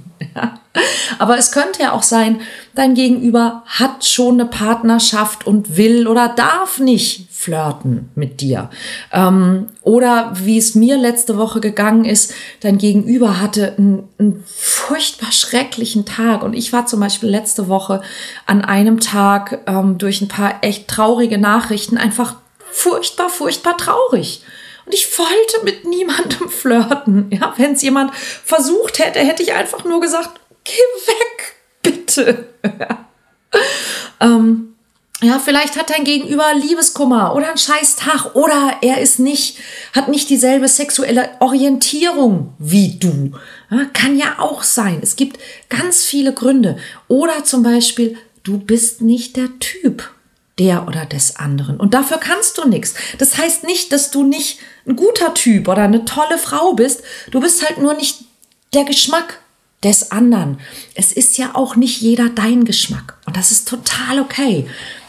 Aber 1.20 1.38
es 1.38 1.52
könnte 1.52 1.84
ja 1.84 1.92
auch 1.92 2.04
sein, 2.04 2.42
dein 2.76 2.96
Gegenüber 2.96 3.64
hat 3.66 4.06
schon 4.06 4.40
eine 4.40 4.50
Partnerschaft 4.50 5.46
und 5.46 5.78
will 5.78 6.08
oder 6.08 6.30
darf 6.30 6.80
nicht 6.80 7.28
flirten 7.32 8.10
mit 8.16 8.42
dir. 8.42 8.70
Ähm, 9.12 9.68
oder 9.82 10.32
wie 10.36 10.58
es 10.58 10.76
mir 10.76 10.98
letzte 10.98 11.38
Woche 11.38 11.60
gegangen 11.60 12.06
ist, 12.06 12.34
dein 12.62 12.78
Gegenüber 12.78 13.42
hatte 13.42 13.76
einen, 13.78 14.08
einen 14.18 14.44
furchtbar 14.48 15.32
schrecklichen 15.32 16.06
Tag. 16.06 16.42
Und 16.42 16.54
ich 16.54 16.72
war 16.72 16.86
zum 16.86 17.02
Beispiel 17.02 17.30
letzte 17.30 17.68
Woche 17.68 18.02
an 18.46 18.64
einem 18.64 19.00
Tag 19.00 19.60
ähm, 19.68 19.98
durch 19.98 20.22
ein 20.22 20.30
paar 20.30 20.56
echt 20.62 20.88
traurige 20.88 21.38
Nachrichten 21.38 21.98
einfach 21.98 22.36
furchtbar, 22.72 23.30
furchtbar 23.30 23.78
traurig. 23.78 24.42
Und 24.86 24.94
ich 24.94 25.18
wollte 25.18 25.64
mit 25.64 25.86
niemandem 25.86 26.50
flirten. 26.50 27.30
Ja, 27.32 27.54
wenn 27.58 27.74
es 27.74 27.82
jemand 27.82 28.14
versucht 28.16 29.00
hätte, 29.00 29.20
hätte 29.20 29.44
ich 29.44 29.54
einfach 29.54 29.86
nur 29.86 30.02
gesagt, 30.02 30.40
geh 30.64 30.72
weg, 30.72 31.56
bitte. 31.82 32.50
ähm, 34.20 34.74
ja, 35.22 35.40
vielleicht 35.40 35.78
hat 35.78 35.90
dein 35.90 36.04
Gegenüber 36.04 36.54
Liebeskummer 36.54 37.34
oder 37.34 37.48
einen 37.48 37.58
scheiß 37.58 37.96
Tag 37.96 38.36
oder 38.36 38.80
er 38.82 39.00
ist 39.00 39.20
nicht, 39.20 39.58
hat 39.94 40.10
nicht 40.10 40.30
dieselbe 40.30 40.68
sexuelle 40.68 41.30
Orientierung 41.40 42.54
wie 42.60 43.00
du. 43.00 43.32
Ja, 43.72 43.86
kann 43.94 44.18
ja 44.18 44.40
auch 44.40 44.64
sein. 44.64 45.00
Es 45.02 45.16
gibt 45.16 45.40
ganz 45.70 46.04
viele 46.04 46.34
Gründe. 46.34 46.78
Oder 47.08 47.46
zum 47.46 47.64
Beispiel, 47.64 48.18
du 48.44 48.58
bist 48.58 49.02
nicht 49.02 49.38
der 49.38 49.48
Typ 49.60 50.12
der 50.60 50.88
oder 50.88 51.06
des 51.06 51.38
anderen. 51.38 51.78
Und 51.78 51.94
dafür 51.94 52.18
kannst 52.18 52.58
du 52.58 52.68
nichts. 52.68 52.94
Das 53.18 53.38
heißt 53.38 53.64
nicht, 53.64 53.92
dass 53.92 54.12
du 54.12 54.24
nicht 54.24 54.60
ein 54.88 54.96
guter 54.96 55.34
Typ 55.34 55.68
oder 55.68 55.84
eine 55.84 56.06
tolle 56.06 56.38
Frau 56.38 56.74
bist. 56.74 57.04
Du 57.32 57.40
bist 57.40 57.66
halt 57.66 57.80
nur 57.80 57.96
nicht 57.96 58.26
der 58.74 58.84
Geschmack 58.84 59.40
des 59.84 60.12
anderen. 60.12 60.60
Es 60.96 61.12
ist 61.12 61.38
ja 61.38 61.56
auch 61.56 61.76
nicht 61.76 62.02
jeder 62.02 62.30
dein 62.30 62.66
Geschmack. 62.66 63.18
Und 63.26 63.36
das 63.36 63.52
ist 63.52 63.68
total 63.68 64.20
okay. 64.20 64.68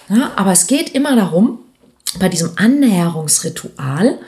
Ja, 0.09 0.33
aber 0.37 0.53
es 0.53 0.67
geht 0.67 0.95
immer 0.95 1.17
darum, 1.17 1.59
bei 2.19 2.29
diesem 2.29 2.53
Annäherungsritual, 2.57 4.19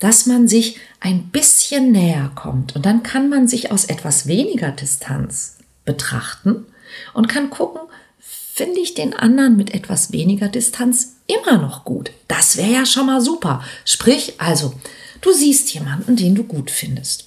dass 0.00 0.26
man 0.26 0.48
sich 0.48 0.78
ein 1.00 1.28
bisschen 1.28 1.92
näher 1.92 2.30
kommt. 2.34 2.76
Und 2.76 2.86
dann 2.86 3.02
kann 3.02 3.28
man 3.28 3.48
sich 3.48 3.70
aus 3.70 3.84
etwas 3.84 4.26
weniger 4.26 4.70
Distanz 4.70 5.56
betrachten 5.84 6.66
und 7.14 7.28
kann 7.28 7.50
gucken, 7.50 7.80
finde 8.56 8.80
ich 8.80 8.94
den 8.94 9.12
anderen 9.12 9.54
mit 9.58 9.74
etwas 9.74 10.12
weniger 10.12 10.48
Distanz 10.48 11.16
immer 11.26 11.58
noch 11.58 11.84
gut. 11.84 12.10
Das 12.26 12.56
wäre 12.56 12.72
ja 12.72 12.86
schon 12.86 13.04
mal 13.04 13.20
super. 13.20 13.62
Sprich, 13.84 14.32
also, 14.38 14.72
du 15.20 15.30
siehst 15.34 15.74
jemanden, 15.74 16.16
den 16.16 16.34
du 16.34 16.42
gut 16.42 16.70
findest. 16.70 17.26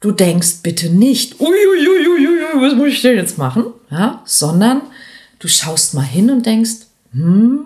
Du 0.00 0.10
denkst 0.10 0.62
bitte 0.64 0.90
nicht, 0.90 1.38
uiuiuiui, 1.38 2.60
was 2.60 2.74
muss 2.74 2.88
ich 2.88 3.02
denn 3.02 3.14
jetzt 3.14 3.38
machen? 3.38 3.66
Ja, 3.92 4.22
sondern 4.24 4.80
du 5.38 5.46
schaust 5.46 5.94
mal 5.94 6.02
hin 6.02 6.30
und 6.30 6.44
denkst, 6.44 6.86
hm, 7.12 7.60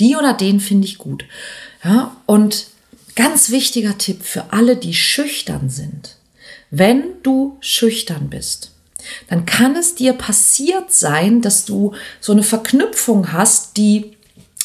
die 0.00 0.16
oder 0.16 0.34
den 0.34 0.58
finde 0.58 0.88
ich 0.88 0.98
gut. 0.98 1.24
Ja, 1.84 2.16
und 2.26 2.66
ganz 3.14 3.50
wichtiger 3.50 3.96
Tipp 3.96 4.24
für 4.24 4.52
alle, 4.52 4.76
die 4.76 4.94
schüchtern 4.94 5.70
sind. 5.70 6.16
Wenn 6.72 7.04
du 7.22 7.58
schüchtern 7.60 8.28
bist, 8.28 8.72
dann 9.28 9.46
kann 9.46 9.76
es 9.76 9.94
dir 9.94 10.12
passiert 10.12 10.92
sein, 10.92 11.40
dass 11.40 11.64
du 11.64 11.92
so 12.20 12.32
eine 12.32 12.42
Verknüpfung 12.42 13.32
hast, 13.32 13.76
die 13.76 14.16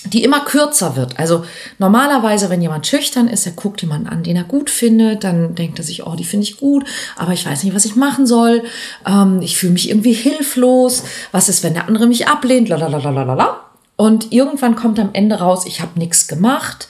die 0.07 0.23
immer 0.23 0.41
kürzer 0.41 0.95
wird. 0.95 1.19
Also 1.19 1.45
normalerweise, 1.79 2.49
wenn 2.49 2.61
jemand 2.61 2.85
schüchtern 2.87 3.27
ist, 3.27 3.45
er 3.45 3.53
guckt 3.53 3.81
jemanden 3.81 4.07
an, 4.07 4.23
den 4.23 4.35
er 4.35 4.43
gut 4.43 4.69
findet, 4.69 5.23
dann 5.23 5.55
denkt 5.55 5.79
er 5.79 5.85
sich, 5.85 6.05
oh, 6.05 6.15
die 6.15 6.23
finde 6.23 6.43
ich 6.43 6.57
gut, 6.57 6.85
aber 7.15 7.33
ich 7.33 7.45
weiß 7.45 7.63
nicht, 7.63 7.75
was 7.75 7.85
ich 7.85 7.95
machen 7.95 8.27
soll. 8.27 8.63
Ähm, 9.05 9.41
ich 9.41 9.57
fühle 9.57 9.73
mich 9.73 9.89
irgendwie 9.89 10.13
hilflos. 10.13 11.03
Was 11.31 11.49
ist, 11.49 11.63
wenn 11.63 11.73
der 11.73 11.87
andere 11.87 12.07
mich 12.07 12.27
ablehnt? 12.27 12.69
Lalalala. 12.69 13.61
Und 13.95 14.31
irgendwann 14.31 14.75
kommt 14.75 14.99
am 14.99 15.11
Ende 15.13 15.35
raus, 15.35 15.65
ich 15.65 15.81
habe 15.81 15.97
nichts 15.97 16.27
gemacht 16.27 16.87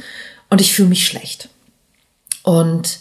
und 0.50 0.60
ich 0.60 0.74
fühle 0.74 0.90
mich 0.90 1.06
schlecht. 1.06 1.50
Und 2.44 3.00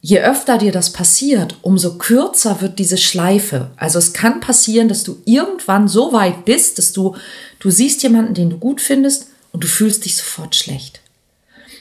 je 0.00 0.20
öfter 0.20 0.58
dir 0.58 0.72
das 0.72 0.92
passiert, 0.92 1.56
umso 1.62 1.98
kürzer 1.98 2.60
wird 2.60 2.78
diese 2.78 2.98
Schleife. 2.98 3.70
Also 3.76 3.98
es 3.98 4.12
kann 4.12 4.40
passieren, 4.40 4.88
dass 4.88 5.02
du 5.02 5.18
irgendwann 5.24 5.88
so 5.88 6.12
weit 6.12 6.44
bist, 6.44 6.78
dass 6.78 6.92
du, 6.92 7.16
du 7.58 7.70
siehst 7.70 8.02
jemanden, 8.02 8.34
den 8.34 8.50
du 8.50 8.58
gut 8.58 8.80
findest 8.80 9.28
und 9.52 9.64
du 9.64 9.68
fühlst 9.68 10.04
dich 10.04 10.16
sofort 10.16 10.54
schlecht. 10.54 11.00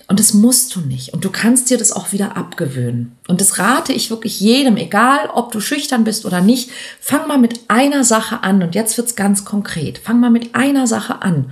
Und 0.10 0.22
das 0.22 0.34
musst 0.34 0.74
du 0.74 0.80
nicht. 0.80 1.14
Und 1.14 1.26
du 1.26 1.30
kannst 1.30 1.70
dir 1.70 1.78
das 1.78 1.92
auch 1.92 2.14
wieder 2.14 2.38
abgewöhnen. 2.38 3.18
Und 3.28 3.42
das 3.42 3.60
rate 3.60 3.92
ich 3.92 4.10
wirklich 4.10 4.40
jedem, 4.40 4.78
egal 4.78 5.30
ob 5.34 5.52
du 5.52 5.60
schüchtern 5.60 6.06
bist 6.06 6.26
oder 6.26 6.40
nicht. 6.40 6.70
Fang 7.02 7.28
mal 7.28 7.38
mit 7.38 7.60
einer 7.68 8.06
Sache 8.06 8.42
an. 8.42 8.64
Und 8.64 8.74
jetzt 8.74 8.98
wird's 8.98 9.18
ganz 9.18 9.44
konkret. 9.44 9.98
Fang 9.98 10.22
mal 10.22 10.30
mit 10.30 10.56
einer 10.56 10.88
Sache 10.88 11.22
an. 11.24 11.52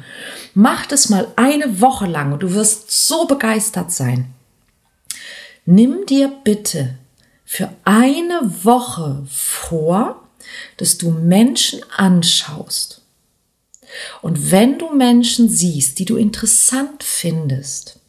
Mach 0.53 0.86
das 0.86 1.10
mal 1.10 1.27
eine 1.36 1.81
Woche 1.81 2.05
lang 2.05 2.31
und 2.31 2.43
du 2.43 2.53
wirst 2.53 3.07
so 3.07 3.27
begeistert 3.27 3.91
sein. 3.91 4.34
Nimm 5.65 6.05
dir 6.05 6.31
bitte 6.43 6.95
für 7.43 7.69
eine 7.84 8.39
Woche 8.63 9.25
vor, 9.29 10.27
dass 10.77 10.98
du 10.98 11.10
Menschen 11.10 11.81
anschaust. 11.95 13.01
Und 14.22 14.51
wenn 14.51 14.77
du 14.77 14.93
Menschen 14.93 15.50
siehst, 15.50 16.00
die 16.00 16.05
du 16.05 16.17
interessant 16.17 17.03
findest, 17.03 18.00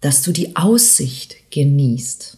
dass 0.00 0.22
du 0.22 0.32
die 0.32 0.56
Aussicht 0.56 1.50
genießt, 1.50 2.36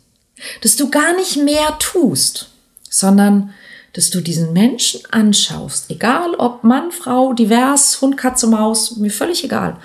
dass 0.62 0.76
du 0.76 0.90
gar 0.90 1.16
nicht 1.16 1.36
mehr 1.36 1.76
tust, 1.78 2.50
sondern 2.88 3.52
dass 3.92 4.10
du 4.10 4.20
diesen 4.20 4.52
Menschen 4.52 5.00
anschaust, 5.10 5.90
egal 5.90 6.34
ob 6.34 6.62
Mann, 6.62 6.92
Frau, 6.92 7.32
divers, 7.32 8.00
Hund, 8.00 8.16
Katze, 8.16 8.46
Maus, 8.46 8.96
mir 8.98 9.10
völlig 9.10 9.42
egal, 9.42 9.80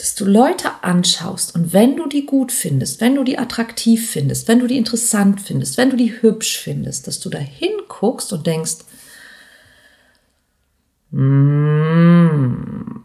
dass 0.00 0.14
du 0.14 0.24
Leute 0.24 0.82
anschaust 0.82 1.54
und 1.54 1.74
wenn 1.74 1.94
du 1.94 2.06
die 2.06 2.24
gut 2.24 2.52
findest, 2.52 3.02
wenn 3.02 3.16
du 3.16 3.22
die 3.22 3.38
attraktiv 3.38 4.10
findest, 4.10 4.48
wenn 4.48 4.58
du 4.58 4.66
die 4.66 4.78
interessant 4.78 5.42
findest, 5.42 5.76
wenn 5.76 5.90
du 5.90 5.96
die 5.98 6.22
hübsch 6.22 6.56
findest, 6.56 7.06
dass 7.06 7.20
du 7.20 7.28
da 7.28 7.38
hinguckst 7.38 8.32
und 8.32 8.46
denkst, 8.46 8.76
mm, 11.10 13.02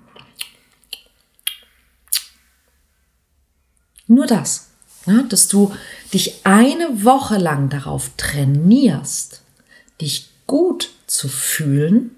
nur 4.07 4.25
das, 4.25 4.69
ja, 5.05 5.21
dass 5.23 5.49
du 5.49 5.73
dich 6.13 6.45
eine 6.45 7.03
Woche 7.03 7.37
lang 7.37 7.67
darauf 7.67 8.11
trainierst, 8.15 9.41
dich 9.99 10.29
gut 10.47 10.91
zu 11.07 11.27
fühlen, 11.27 12.11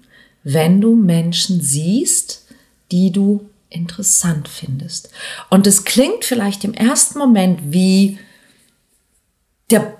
wenn 0.44 0.80
du 0.80 0.94
Menschen 0.94 1.60
siehst, 1.60 2.46
die 2.92 3.10
du 3.10 3.50
interessant 3.70 4.48
findest. 4.48 5.10
Und 5.50 5.66
es 5.66 5.84
klingt 5.84 6.24
vielleicht 6.24 6.64
im 6.64 6.74
ersten 6.74 7.18
Moment 7.18 7.72
wie 7.72 8.18
der 9.70 9.98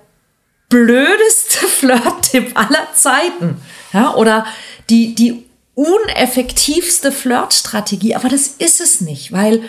blödeste 0.69 1.67
Flirt-Tipp 1.67 2.51
aller 2.55 2.87
Zeiten. 2.93 3.61
Ja, 3.93 4.15
oder 4.15 4.45
die, 4.89 5.15
die 5.15 5.45
uneffektivste 5.75 7.11
Flirtstrategie. 7.11 8.15
Aber 8.15 8.29
das 8.29 8.47
ist 8.47 8.81
es 8.81 9.01
nicht, 9.01 9.31
weil 9.31 9.61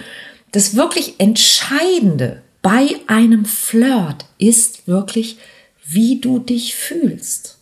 das 0.52 0.75
wirklich 0.75 1.14
Entscheidende 1.19 2.42
bei 2.62 2.97
einem 3.07 3.45
Flirt 3.45 4.26
ist 4.38 4.87
wirklich, 4.87 5.38
wie 5.87 6.21
du 6.21 6.38
dich 6.38 6.75
fühlst. 6.75 7.59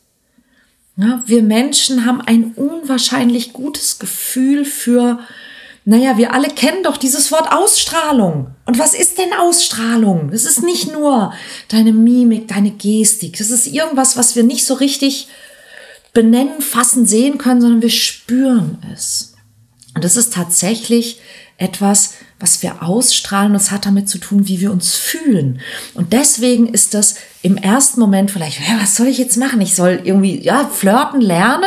Ja, 0.97 1.23
wir 1.27 1.43
Menschen 1.43 2.05
haben 2.05 2.21
ein 2.21 2.53
unwahrscheinlich 2.55 3.53
gutes 3.53 3.99
Gefühl 3.99 4.65
für 4.65 5.21
naja, 5.89 6.19
wir 6.19 6.35
alle 6.35 6.51
kennen 6.51 6.83
doch 6.83 6.99
dieses 6.99 7.33
Wort 7.33 7.51
Ausstrahlung. 7.51 8.49
Und 8.67 8.79
was 8.79 8.93
ist 8.93 9.17
denn 9.17 9.33
Ausstrahlung? 9.33 10.31
Das 10.31 10.45
ist 10.45 10.63
nicht 10.63 10.93
nur 10.93 11.33
deine 11.69 11.95
Mimik, 11.95 12.47
deine 12.47 12.73
Gestik. 12.73 13.39
Das 13.39 13.49
ist 13.49 13.67
irgendwas, 13.67 14.19
was 14.19 14.37
wir 14.37 14.43
nicht 14.43 14.67
so 14.67 14.75
richtig 14.75 15.29
benennen, 16.13 16.61
fassen, 16.61 17.07
sehen 17.07 17.39
können, 17.39 17.63
sondern 17.63 17.81
wir 17.81 17.89
spüren 17.89 18.77
es. 18.93 19.33
Und 19.95 20.05
das 20.05 20.19
ist 20.19 20.35
tatsächlich 20.35 21.21
etwas, 21.57 22.17
was 22.39 22.63
wir 22.63 22.83
ausstrahlen 22.83 23.53
und 23.53 23.57
es 23.57 23.71
hat 23.71 23.87
damit 23.87 24.11
zu 24.11 24.19
tun, 24.19 24.47
wie 24.47 24.61
wir 24.61 24.71
uns 24.71 24.95
fühlen. 24.95 25.63
Und 25.95 26.13
deswegen 26.13 26.67
ist 26.67 26.93
das 26.93 27.15
im 27.41 27.57
ersten 27.57 27.99
Moment 27.99 28.31
vielleicht, 28.31 28.61
ja, 28.61 28.79
was 28.79 28.95
soll 28.95 29.07
ich 29.07 29.17
jetzt 29.17 29.39
machen? 29.39 29.63
Ich 29.63 29.75
soll 29.75 30.03
irgendwie, 30.05 30.39
ja, 30.39 30.69
flirten 30.69 31.23
lernen, 31.23 31.65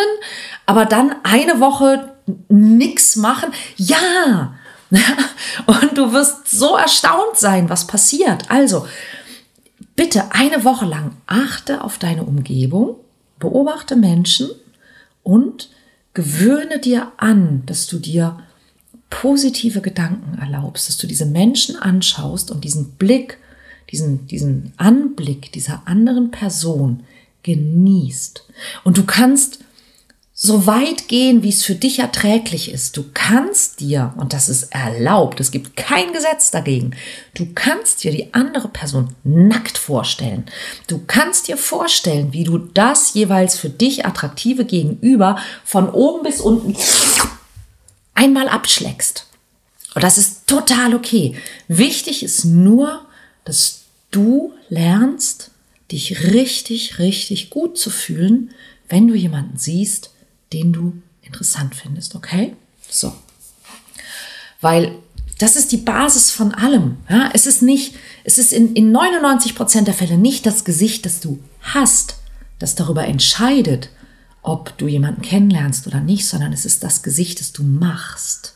aber 0.67 0.85
dann 0.85 1.15
eine 1.23 1.59
Woche 1.59 2.10
nichts 2.49 3.15
machen. 3.15 3.51
Ja! 3.77 4.55
Und 5.65 5.97
du 5.97 6.11
wirst 6.11 6.49
so 6.49 6.75
erstaunt 6.75 7.37
sein, 7.37 7.69
was 7.69 7.87
passiert. 7.87 8.49
Also, 8.49 8.85
bitte 9.95 10.31
eine 10.31 10.63
Woche 10.63 10.85
lang 10.85 11.15
achte 11.27 11.83
auf 11.83 11.97
deine 11.97 12.23
Umgebung, 12.23 12.97
beobachte 13.39 13.95
Menschen 13.95 14.49
und 15.23 15.69
gewöhne 16.13 16.79
dir 16.79 17.11
an, 17.17 17.63
dass 17.65 17.87
du 17.87 17.99
dir 17.99 18.37
positive 19.09 19.81
Gedanken 19.81 20.39
erlaubst, 20.39 20.89
dass 20.89 20.97
du 20.97 21.07
diese 21.07 21.25
Menschen 21.25 21.75
anschaust 21.75 22.51
und 22.51 22.63
diesen 22.63 22.91
Blick, 22.93 23.37
diesen, 23.91 24.27
diesen 24.27 24.73
Anblick 24.77 25.51
dieser 25.51 25.83
anderen 25.85 26.31
Person 26.31 27.03
genießt. 27.43 28.45
Und 28.83 28.97
du 28.97 29.03
kannst 29.03 29.59
so 30.43 30.65
weit 30.65 31.07
gehen, 31.07 31.43
wie 31.43 31.49
es 31.49 31.63
für 31.63 31.75
dich 31.75 31.99
erträglich 31.99 32.71
ist. 32.71 32.97
Du 32.97 33.05
kannst 33.13 33.79
dir, 33.79 34.11
und 34.17 34.33
das 34.33 34.49
ist 34.49 34.73
erlaubt, 34.73 35.39
es 35.39 35.51
gibt 35.51 35.77
kein 35.77 36.13
Gesetz 36.13 36.49
dagegen, 36.49 36.95
du 37.35 37.49
kannst 37.53 38.03
dir 38.03 38.11
die 38.11 38.33
andere 38.33 38.67
Person 38.67 39.13
nackt 39.23 39.77
vorstellen. 39.77 40.45
Du 40.87 41.03
kannst 41.05 41.47
dir 41.47 41.57
vorstellen, 41.57 42.33
wie 42.33 42.43
du 42.43 42.57
das 42.57 43.13
jeweils 43.13 43.55
für 43.55 43.69
dich 43.69 44.03
attraktive 44.03 44.65
Gegenüber 44.65 45.37
von 45.63 45.87
oben 45.91 46.23
bis 46.23 46.41
unten 46.41 46.75
einmal 48.15 48.49
abschlägst. 48.49 49.27
Und 49.93 50.03
das 50.03 50.17
ist 50.17 50.47
total 50.47 50.95
okay. 50.95 51.35
Wichtig 51.67 52.23
ist 52.23 52.45
nur, 52.45 53.05
dass 53.45 53.81
du 54.09 54.53
lernst, 54.69 55.51
dich 55.91 56.23
richtig, 56.33 56.97
richtig 56.97 57.51
gut 57.51 57.77
zu 57.77 57.91
fühlen, 57.91 58.49
wenn 58.89 59.07
du 59.07 59.13
jemanden 59.13 59.59
siehst, 59.59 60.10
den 60.53 60.73
du 60.73 61.01
interessant 61.21 61.75
findest, 61.75 62.15
okay? 62.15 62.55
So. 62.89 63.13
Weil 64.59 64.95
das 65.39 65.55
ist 65.55 65.71
die 65.71 65.77
Basis 65.77 66.29
von 66.29 66.53
allem. 66.53 66.97
Ja? 67.09 67.31
Es 67.33 67.47
ist 67.47 67.61
nicht, 67.61 67.95
es 68.23 68.37
ist 68.37 68.53
in, 68.53 68.75
in 68.75 68.91
99 68.91 69.55
Prozent 69.55 69.87
der 69.87 69.95
Fälle 69.95 70.17
nicht 70.17 70.45
das 70.45 70.65
Gesicht, 70.65 71.05
das 71.05 71.19
du 71.19 71.39
hast, 71.61 72.17
das 72.59 72.75
darüber 72.75 73.05
entscheidet, 73.05 73.89
ob 74.43 74.77
du 74.77 74.87
jemanden 74.87 75.21
kennenlernst 75.21 75.87
oder 75.87 75.99
nicht, 75.99 76.27
sondern 76.27 76.53
es 76.53 76.65
ist 76.65 76.83
das 76.83 77.01
Gesicht, 77.01 77.39
das 77.39 77.53
du 77.53 77.63
machst. 77.63 78.55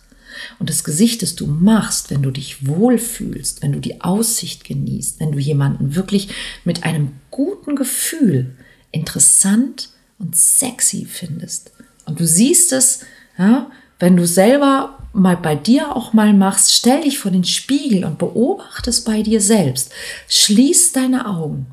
Und 0.60 0.70
das 0.70 0.84
Gesicht, 0.84 1.22
das 1.22 1.36
du 1.36 1.48
machst, 1.48 2.12
wenn 2.12 2.22
du 2.22 2.30
dich 2.30 2.68
wohlfühlst, 2.68 3.62
wenn 3.62 3.72
du 3.72 3.80
die 3.80 4.02
Aussicht 4.02 4.64
genießt, 4.64 5.20
wenn 5.20 5.32
du 5.32 5.40
jemanden 5.40 5.96
wirklich 5.96 6.30
mit 6.66 6.84
einem 6.84 7.14
guten 7.32 7.76
Gefühl 7.76 8.56
interessant 8.92 9.90
und 10.20 10.36
sexy 10.36 11.06
findest, 11.06 11.72
und 12.06 12.20
du 12.20 12.26
siehst 12.26 12.72
es, 12.74 13.02
ja, 13.38 13.70
wenn 14.00 14.18
du 14.18 14.26
selber 14.26 15.00
mal 15.14 15.38
bei 15.38 15.56
dir 15.56 15.96
auch 15.96 16.14
mal 16.14 16.34
machst, 16.34 16.74
stell 16.74 17.02
dich 17.02 17.20
vor 17.20 17.32
den 17.32 17.46
Spiegel 17.46 18.04
und 18.04 18.18
beobachte 18.18 18.90
es 18.90 19.04
bei 19.04 19.22
dir 19.22 19.40
selbst. 19.40 19.92
Schließ 20.28 20.92
deine 20.92 21.26
Augen 21.28 21.68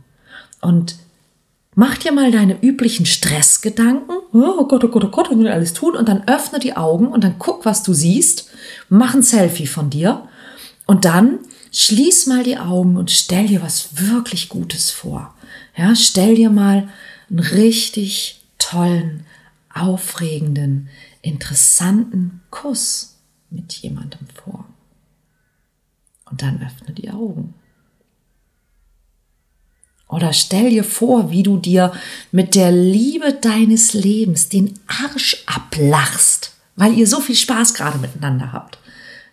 und 0.60 0.96
mach 1.74 1.98
dir 1.98 2.12
mal 2.12 2.30
deine 2.30 2.62
üblichen 2.62 3.04
Stressgedanken. 3.04 4.16
Oh 4.32 4.64
Gott, 4.66 4.84
oh 4.84 4.88
Gott, 4.88 5.04
oh 5.04 5.08
Gott, 5.08 5.30
was 5.30 5.36
will 5.36 5.46
ich 5.46 5.52
alles 5.52 5.72
tun? 5.72 5.96
Und 5.96 6.08
dann 6.08 6.26
öffne 6.28 6.60
die 6.60 6.76
Augen 6.76 7.08
und 7.08 7.24
dann 7.24 7.38
guck, 7.38 7.64
was 7.64 7.82
du 7.82 7.92
siehst. 7.92 8.48
Mach 8.88 9.14
ein 9.14 9.22
Selfie 9.22 9.66
von 9.66 9.90
dir. 9.90 10.28
Und 10.86 11.04
dann 11.04 11.40
schließ 11.72 12.26
mal 12.26 12.44
die 12.44 12.58
Augen 12.58 12.96
und 12.96 13.10
stell 13.10 13.46
dir 13.46 13.62
was 13.62 14.08
wirklich 14.08 14.48
Gutes 14.48 14.90
vor. 14.90 15.34
Ja, 15.76 15.96
stell 15.96 16.36
dir 16.36 16.50
mal 16.50 16.88
einen 17.28 17.40
richtig 17.40 18.42
tollen, 18.58 19.26
aufregenden, 19.74 20.88
interessanten 21.22 22.40
Kuss 22.50 23.18
mit 23.50 23.72
jemandem 23.74 24.26
vor. 24.34 24.64
Und 26.30 26.42
dann 26.42 26.62
öffne 26.62 26.94
die 26.94 27.10
Augen. 27.10 27.54
Oder 30.08 30.34
stell 30.34 30.70
dir 30.70 30.84
vor, 30.84 31.30
wie 31.30 31.42
du 31.42 31.56
dir 31.56 31.92
mit 32.32 32.54
der 32.54 32.70
Liebe 32.70 33.32
deines 33.32 33.94
Lebens 33.94 34.50
den 34.50 34.78
Arsch 34.86 35.42
ablachst, 35.46 36.52
weil 36.76 36.92
ihr 36.92 37.06
so 37.06 37.20
viel 37.20 37.34
Spaß 37.34 37.72
gerade 37.72 37.98
miteinander 37.98 38.52
habt. 38.52 38.78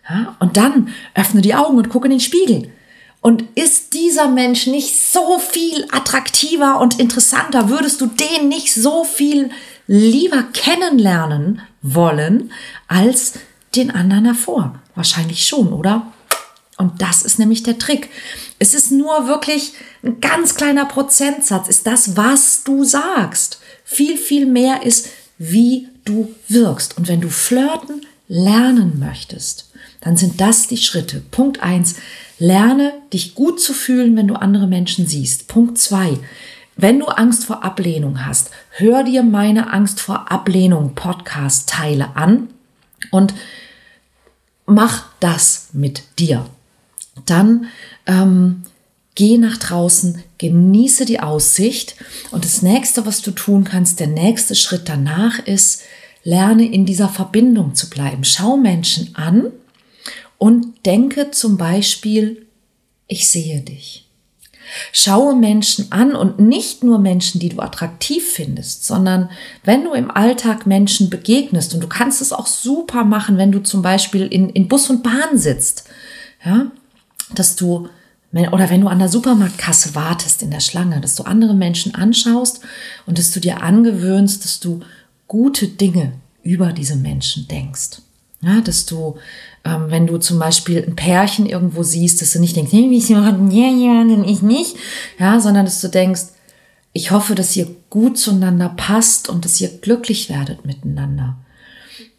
Ja? 0.08 0.36
Und 0.40 0.56
dann 0.56 0.88
öffne 1.14 1.42
die 1.42 1.54
Augen 1.54 1.76
und 1.76 1.90
gucke 1.90 2.06
in 2.06 2.12
den 2.12 2.20
Spiegel. 2.20 2.72
Und 3.20 3.44
ist 3.54 3.92
dieser 3.92 4.28
Mensch 4.28 4.66
nicht 4.66 4.96
so 4.98 5.38
viel 5.38 5.86
attraktiver 5.90 6.80
und 6.80 6.98
interessanter? 6.98 7.68
Würdest 7.68 8.00
du 8.00 8.06
den 8.06 8.48
nicht 8.48 8.72
so 8.72 9.04
viel 9.04 9.50
lieber 9.92 10.44
kennenlernen 10.52 11.62
wollen 11.82 12.52
als 12.86 13.32
den 13.74 13.90
anderen 13.90 14.22
davor. 14.22 14.78
Wahrscheinlich 14.94 15.48
schon, 15.48 15.72
oder? 15.72 16.12
Und 16.76 17.02
das 17.02 17.22
ist 17.22 17.40
nämlich 17.40 17.64
der 17.64 17.76
Trick. 17.76 18.08
Es 18.60 18.72
ist 18.72 18.92
nur 18.92 19.26
wirklich 19.26 19.72
ein 20.04 20.20
ganz 20.20 20.54
kleiner 20.54 20.84
Prozentsatz, 20.84 21.68
ist 21.68 21.88
das, 21.88 22.16
was 22.16 22.62
du 22.62 22.84
sagst. 22.84 23.58
Viel, 23.84 24.16
viel 24.16 24.46
mehr 24.46 24.84
ist, 24.84 25.08
wie 25.38 25.88
du 26.04 26.32
wirkst. 26.46 26.96
Und 26.96 27.08
wenn 27.08 27.20
du 27.20 27.28
flirten 27.28 28.06
lernen 28.28 29.00
möchtest, 29.00 29.72
dann 30.02 30.16
sind 30.16 30.40
das 30.40 30.68
die 30.68 30.76
Schritte. 30.76 31.20
Punkt 31.32 31.64
eins: 31.64 31.96
Lerne 32.38 32.92
dich 33.12 33.34
gut 33.34 33.60
zu 33.60 33.74
fühlen, 33.74 34.16
wenn 34.16 34.28
du 34.28 34.34
andere 34.34 34.68
Menschen 34.68 35.08
siehst. 35.08 35.48
Punkt 35.48 35.78
zwei: 35.78 36.16
wenn 36.76 36.98
du 36.98 37.06
Angst 37.06 37.44
vor 37.44 37.64
Ablehnung 37.64 38.24
hast, 38.24 38.50
hör 38.70 39.04
dir 39.04 39.22
meine 39.22 39.72
Angst 39.72 40.00
vor 40.00 40.30
Ablehnung 40.30 40.94
Podcast-Teile 40.94 42.16
an 42.16 42.48
und 43.10 43.34
mach 44.66 45.06
das 45.20 45.70
mit 45.72 46.02
dir. 46.18 46.46
Dann 47.26 47.66
ähm, 48.06 48.62
geh 49.14 49.36
nach 49.36 49.58
draußen, 49.58 50.22
genieße 50.38 51.04
die 51.04 51.20
Aussicht 51.20 51.96
und 52.30 52.44
das 52.44 52.62
nächste, 52.62 53.04
was 53.04 53.20
du 53.20 53.32
tun 53.32 53.64
kannst, 53.64 54.00
der 54.00 54.06
nächste 54.06 54.54
Schritt 54.54 54.88
danach 54.88 55.38
ist, 55.40 55.82
lerne 56.22 56.70
in 56.70 56.86
dieser 56.86 57.08
Verbindung 57.08 57.74
zu 57.74 57.90
bleiben. 57.90 58.24
Schau 58.24 58.56
Menschen 58.56 59.14
an 59.16 59.52
und 60.38 60.86
denke 60.86 61.30
zum 61.30 61.56
Beispiel, 61.56 62.46
ich 63.06 63.28
sehe 63.28 63.60
dich. 63.60 64.09
Schaue 64.92 65.36
Menschen 65.36 65.90
an 65.90 66.14
und 66.14 66.38
nicht 66.38 66.84
nur 66.84 66.98
Menschen, 66.98 67.40
die 67.40 67.48
du 67.48 67.60
attraktiv 67.60 68.24
findest, 68.26 68.84
sondern 68.84 69.30
wenn 69.64 69.84
du 69.84 69.92
im 69.92 70.10
Alltag 70.10 70.66
Menschen 70.66 71.10
begegnest 71.10 71.74
und 71.74 71.82
du 71.82 71.88
kannst 71.88 72.20
es 72.22 72.32
auch 72.32 72.46
super 72.46 73.04
machen, 73.04 73.36
wenn 73.36 73.52
du 73.52 73.60
zum 73.62 73.82
Beispiel 73.82 74.26
in, 74.26 74.50
in 74.50 74.68
Bus 74.68 74.90
und 74.90 75.02
Bahn 75.02 75.36
sitzt, 75.38 75.84
ja, 76.44 76.70
dass 77.34 77.56
du 77.56 77.88
oder 78.32 78.70
wenn 78.70 78.80
du 78.80 78.86
an 78.86 79.00
der 79.00 79.08
Supermarktkasse 79.08 79.96
wartest 79.96 80.42
in 80.42 80.52
der 80.52 80.60
Schlange, 80.60 81.00
dass 81.00 81.16
du 81.16 81.24
andere 81.24 81.54
Menschen 81.54 81.96
anschaust 81.96 82.60
und 83.06 83.18
dass 83.18 83.32
du 83.32 83.40
dir 83.40 83.60
angewöhnst, 83.60 84.44
dass 84.44 84.60
du 84.60 84.80
gute 85.26 85.66
Dinge 85.66 86.12
über 86.42 86.72
diese 86.72 86.96
Menschen 86.96 87.48
denkst. 87.48 88.02
Ja, 88.42 88.60
dass 88.60 88.86
du 88.86 89.18
ähm, 89.64 89.86
wenn 89.88 90.06
du 90.06 90.18
zum 90.18 90.38
Beispiel 90.38 90.84
ein 90.86 90.96
Pärchen 90.96 91.46
irgendwo 91.46 91.82
siehst, 91.82 92.22
dass 92.22 92.32
du 92.32 92.40
nicht 92.40 92.56
denkst, 92.56 92.72
hey, 92.72 92.90
wie 92.90 93.00
sie 93.00 93.14
machen 93.14 93.50
ja 93.50 93.68
jemanden, 93.68 94.24
ich 94.24 94.42
nicht, 94.42 94.76
ja, 95.18 95.40
sondern 95.40 95.64
dass 95.64 95.80
du 95.80 95.88
denkst, 95.88 96.22
ich 96.92 97.10
hoffe, 97.10 97.34
dass 97.34 97.56
ihr 97.56 97.68
gut 97.88 98.18
zueinander 98.18 98.72
passt 98.76 99.28
und 99.28 99.44
dass 99.44 99.60
ihr 99.60 99.68
glücklich 99.68 100.28
werdet 100.28 100.66
miteinander. 100.66 101.36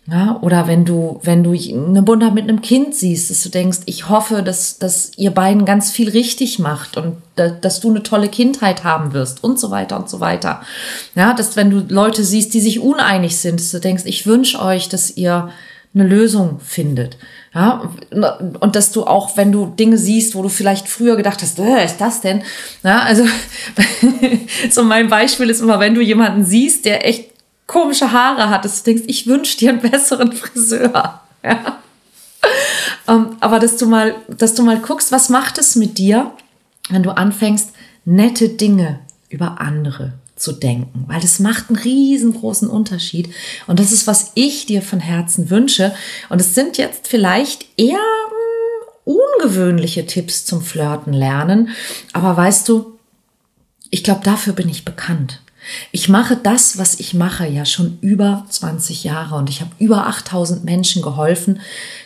Ja, 0.07 0.39
oder 0.41 0.67
wenn 0.67 0.83
du, 0.83 1.19
wenn 1.23 1.43
du 1.43 1.51
eine 1.51 2.01
Mutter 2.01 2.31
mit 2.31 2.43
einem 2.43 2.61
Kind 2.61 2.95
siehst, 2.95 3.29
dass 3.29 3.43
du 3.43 3.49
denkst, 3.49 3.79
ich 3.85 4.09
hoffe, 4.09 4.41
dass, 4.41 4.79
dass 4.79 5.11
ihr 5.15 5.31
beiden 5.31 5.63
ganz 5.63 5.91
viel 5.91 6.09
richtig 6.09 6.57
macht 6.57 6.97
und 6.97 7.17
da, 7.35 7.49
dass 7.49 7.81
du 7.81 7.91
eine 7.91 8.01
tolle 8.01 8.27
Kindheit 8.27 8.83
haben 8.83 9.13
wirst 9.13 9.43
und 9.43 9.59
so 9.59 9.69
weiter 9.69 9.97
und 9.97 10.09
so 10.09 10.19
weiter. 10.19 10.61
Ja, 11.15 11.33
dass 11.33 11.55
wenn 11.55 11.69
du 11.69 11.85
Leute 11.87 12.23
siehst, 12.23 12.53
die 12.53 12.61
sich 12.61 12.79
uneinig 12.79 13.37
sind, 13.37 13.59
dass 13.59 13.71
du 13.71 13.79
denkst, 13.79 14.03
ich 14.05 14.25
wünsche 14.25 14.59
euch, 14.59 14.89
dass 14.89 15.15
ihr 15.17 15.49
eine 15.93 16.07
Lösung 16.07 16.59
findet. 16.61 17.17
Ja, 17.53 17.91
und 18.59 18.75
dass 18.75 18.93
du 18.93 19.03
auch, 19.03 19.35
wenn 19.35 19.51
du 19.51 19.65
Dinge 19.65 19.97
siehst, 19.97 20.35
wo 20.35 20.41
du 20.41 20.49
vielleicht 20.49 20.87
früher 20.87 21.17
gedacht 21.17 21.41
hast, 21.41 21.59
äh, 21.59 21.83
ist 21.83 21.97
das 21.97 22.21
denn? 22.21 22.43
Ja, 22.83 23.01
also 23.01 23.25
so 24.69 24.83
mein 24.83 25.09
Beispiel 25.09 25.49
ist 25.49 25.61
immer, 25.61 25.79
wenn 25.79 25.95
du 25.95 26.01
jemanden 26.01 26.45
siehst, 26.45 26.85
der 26.85 27.05
echt 27.05 27.31
komische 27.67 28.11
Haare 28.11 28.49
hat, 28.49 28.63
dass 28.63 28.83
du 28.83 28.91
denkst, 28.91 29.03
ich 29.07 29.27
wünsche 29.27 29.57
dir 29.57 29.71
einen 29.71 29.81
besseren 29.81 30.31
Friseur. 30.33 31.21
Ja. 31.43 31.79
Um, 33.07 33.15
ähm, 33.15 33.37
aber 33.39 33.59
dass 33.59 33.77
du 33.77 33.85
mal, 33.85 34.15
dass 34.29 34.55
du 34.55 34.63
mal 34.63 34.79
guckst, 34.79 35.11
was 35.11 35.29
macht 35.29 35.57
es 35.57 35.75
mit 35.75 35.97
dir, 35.97 36.31
wenn 36.89 37.03
du 37.03 37.11
anfängst, 37.11 37.71
nette 38.05 38.49
Dinge 38.49 38.99
über 39.29 39.59
andere 39.59 40.13
zu 40.41 40.51
denken, 40.51 41.05
weil 41.07 41.21
das 41.21 41.39
macht 41.39 41.69
einen 41.69 41.77
riesengroßen 41.77 42.69
Unterschied. 42.69 43.33
Und 43.67 43.79
das 43.79 43.91
ist, 43.91 44.07
was 44.07 44.31
ich 44.35 44.65
dir 44.65 44.81
von 44.81 44.99
Herzen 44.99 45.49
wünsche. 45.49 45.93
Und 46.29 46.41
es 46.41 46.55
sind 46.55 46.77
jetzt 46.77 47.07
vielleicht 47.07 47.65
eher 47.77 47.97
hm, 47.97 49.15
ungewöhnliche 49.39 50.05
Tipps 50.05 50.45
zum 50.45 50.61
Flirten 50.61 51.13
lernen. 51.13 51.69
Aber 52.13 52.35
weißt 52.35 52.67
du, 52.67 52.97
ich 53.89 54.03
glaube, 54.03 54.21
dafür 54.23 54.53
bin 54.53 54.69
ich 54.69 54.85
bekannt. 54.85 55.41
Ich 55.91 56.09
mache 56.09 56.35
das, 56.35 56.77
was 56.77 56.99
ich 56.99 57.13
mache, 57.13 57.47
ja 57.47 57.65
schon 57.65 57.99
über 58.01 58.45
20 58.49 59.03
Jahre 59.03 59.35
und 59.35 59.49
ich 59.49 59.61
habe 59.61 59.71
über 59.77 60.07
8000 60.07 60.63
Menschen 60.63 61.03
geholfen, 61.03 61.59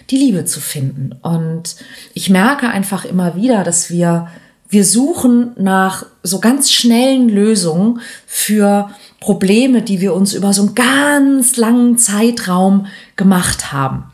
die 0.09 0.17
Liebe 0.17 0.43
zu 0.45 0.59
finden. 0.59 1.13
Und 1.21 1.77
ich 2.13 2.29
merke 2.29 2.67
einfach 2.67 3.05
immer 3.05 3.35
wieder, 3.35 3.63
dass 3.63 3.89
wir 3.89 4.27
wir 4.67 4.83
suchen 4.83 5.51
nach 5.57 6.05
so 6.23 6.39
ganz 6.39 6.71
schnellen 6.71 7.29
Lösungen 7.29 8.01
für 8.25 8.89
Probleme, 9.19 9.81
die 9.81 10.01
wir 10.01 10.13
uns 10.13 10.33
über 10.33 10.53
so 10.53 10.63
einen 10.63 10.75
ganz 10.75 11.55
langen 11.57 11.97
Zeitraum 11.97 12.87
gemacht 13.15 13.71
haben. 13.71 14.11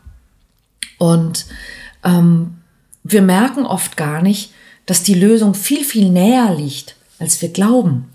Und 0.98 1.46
ähm, 2.04 2.54
wir 3.02 3.22
merken 3.22 3.66
oft 3.66 3.96
gar 3.96 4.22
nicht, 4.22 4.52
dass 4.86 5.02
die 5.02 5.14
Lösung 5.14 5.54
viel, 5.54 5.84
viel 5.84 6.10
näher 6.10 6.54
liegt, 6.54 6.96
als 7.18 7.40
wir 7.42 7.48
glauben. 7.48 8.10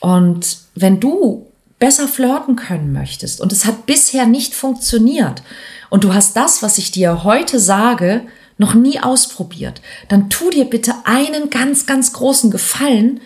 Und 0.00 0.58
wenn 0.74 1.00
du 1.00 1.46
besser 1.78 2.08
flirten 2.08 2.56
können 2.56 2.92
möchtest 2.92 3.40
und 3.40 3.52
es 3.52 3.64
hat 3.64 3.86
bisher 3.86 4.26
nicht 4.26 4.54
funktioniert 4.54 5.42
und 5.88 6.04
du 6.04 6.14
hast 6.14 6.36
das, 6.36 6.62
was 6.62 6.78
ich 6.78 6.90
dir 6.90 7.24
heute 7.24 7.58
sage, 7.58 8.22
noch 8.60 8.74
nie 8.74 9.00
ausprobiert, 9.00 9.80
dann 10.08 10.28
tu 10.28 10.50
dir 10.50 10.66
bitte 10.66 10.94
einen 11.04 11.48
ganz, 11.48 11.86
ganz 11.86 12.12
großen 12.12 12.50
Gefallen 12.50 13.20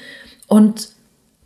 und 0.47 0.91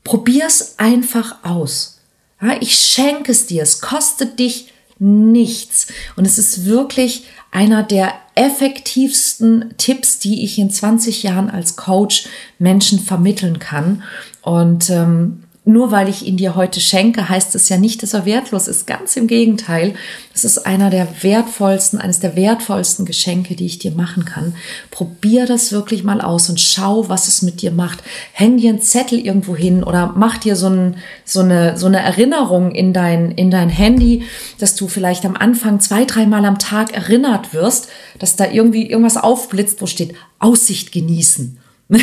probier's 0.04 0.74
einfach 0.76 1.42
aus. 1.42 2.00
Ja, 2.40 2.60
ich 2.60 2.74
schenke 2.74 3.32
es 3.32 3.46
dir, 3.46 3.62
es 3.62 3.80
kostet 3.80 4.38
dich 4.38 4.72
nichts. 4.98 5.86
Und 6.16 6.26
es 6.26 6.36
ist 6.36 6.66
wirklich 6.66 7.24
einer 7.50 7.82
der 7.82 8.12
effektivsten 8.34 9.74
Tipps, 9.78 10.18
die 10.18 10.44
ich 10.44 10.58
in 10.58 10.70
20 10.70 11.22
Jahren 11.22 11.48
als 11.48 11.76
Coach 11.76 12.28
Menschen 12.58 13.00
vermitteln 13.00 13.58
kann. 13.58 14.02
Und 14.42 14.90
ähm, 14.90 15.44
nur 15.68 15.90
weil 15.90 16.08
ich 16.08 16.24
ihn 16.26 16.38
dir 16.38 16.56
heute 16.56 16.80
schenke, 16.80 17.28
heißt 17.28 17.54
es 17.54 17.68
ja 17.68 17.76
nicht, 17.76 18.02
dass 18.02 18.14
er 18.14 18.24
wertlos 18.24 18.68
ist. 18.68 18.86
Ganz 18.86 19.16
im 19.16 19.26
Gegenteil. 19.26 19.94
Das 20.32 20.46
ist 20.46 20.64
einer 20.64 20.88
der 20.88 21.06
wertvollsten, 21.22 21.98
eines 21.98 22.20
der 22.20 22.36
wertvollsten 22.36 23.04
Geschenke, 23.04 23.54
die 23.54 23.66
ich 23.66 23.78
dir 23.78 23.90
machen 23.90 24.24
kann. 24.24 24.54
Probier 24.90 25.44
das 25.44 25.70
wirklich 25.70 26.04
mal 26.04 26.22
aus 26.22 26.48
und 26.48 26.58
schau, 26.58 27.10
was 27.10 27.28
es 27.28 27.42
mit 27.42 27.60
dir 27.60 27.70
macht. 27.70 28.02
Häng 28.32 28.56
dir 28.56 28.70
einen 28.70 28.80
Zettel 28.80 29.18
irgendwo 29.18 29.54
hin 29.54 29.84
oder 29.84 30.14
mach 30.16 30.38
dir 30.38 30.56
so, 30.56 30.70
ein, 30.70 30.96
so, 31.26 31.40
eine, 31.40 31.76
so 31.76 31.86
eine 31.86 32.00
Erinnerung 32.00 32.70
in 32.70 32.94
dein, 32.94 33.32
in 33.32 33.50
dein 33.50 33.68
Handy, 33.68 34.22
dass 34.58 34.74
du 34.74 34.88
vielleicht 34.88 35.26
am 35.26 35.36
Anfang 35.36 35.80
zwei, 35.80 36.06
dreimal 36.06 36.46
am 36.46 36.58
Tag 36.58 36.94
erinnert 36.94 37.52
wirst, 37.52 37.88
dass 38.18 38.36
da 38.36 38.50
irgendwie 38.50 38.88
irgendwas 38.88 39.18
aufblitzt, 39.18 39.82
wo 39.82 39.86
steht 39.86 40.14
Aussicht 40.38 40.92
genießen 40.92 41.58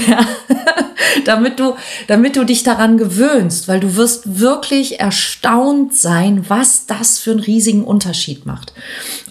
damit 1.26 1.60
du, 1.60 1.76
damit 2.08 2.36
du 2.36 2.44
dich 2.44 2.64
daran 2.64 2.98
gewöhnst, 2.98 3.68
weil 3.68 3.80
du 3.80 3.96
wirst 3.96 4.40
wirklich 4.40 5.00
erstaunt 5.00 5.96
sein, 5.96 6.46
was 6.48 6.88
das 6.88 7.20
für 7.20 7.32
einen 7.32 7.40
riesigen 7.40 7.84
Unterschied 7.84 8.46
macht. 8.46 8.74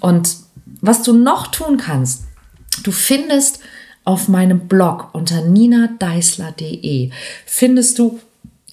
Und 0.00 0.36
was 0.80 1.02
du 1.02 1.12
noch 1.12 1.48
tun 1.48 1.76
kannst, 1.76 2.24
du 2.82 2.92
findest 2.92 3.60
auf 4.04 4.28
meinem 4.28 4.68
Blog 4.68 5.08
unter 5.12 5.40
ninadeisler.de 5.40 7.10
findest 7.46 7.98
du 7.98 8.20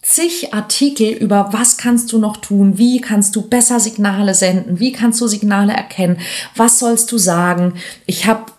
zig 0.02 0.54
Artikel 0.54 1.10
über 1.10 1.50
was 1.52 1.78
kannst 1.78 2.12
du 2.12 2.20
noch 2.20 2.38
tun, 2.38 2.78
wie 2.78 3.00
kannst 3.02 3.36
du 3.36 3.44
besser 3.44 3.80
Signale 3.80 4.34
senden, 4.34 4.80
wie 4.80 4.92
kannst 4.92 5.22
du 5.22 5.28
Signale 5.28 5.74
erkennen, 5.74 6.18
was 6.56 6.80
sollst 6.80 7.12
du 7.12 7.18
sagen. 7.18 7.76
Ich 8.06 8.26
habe 8.26 8.52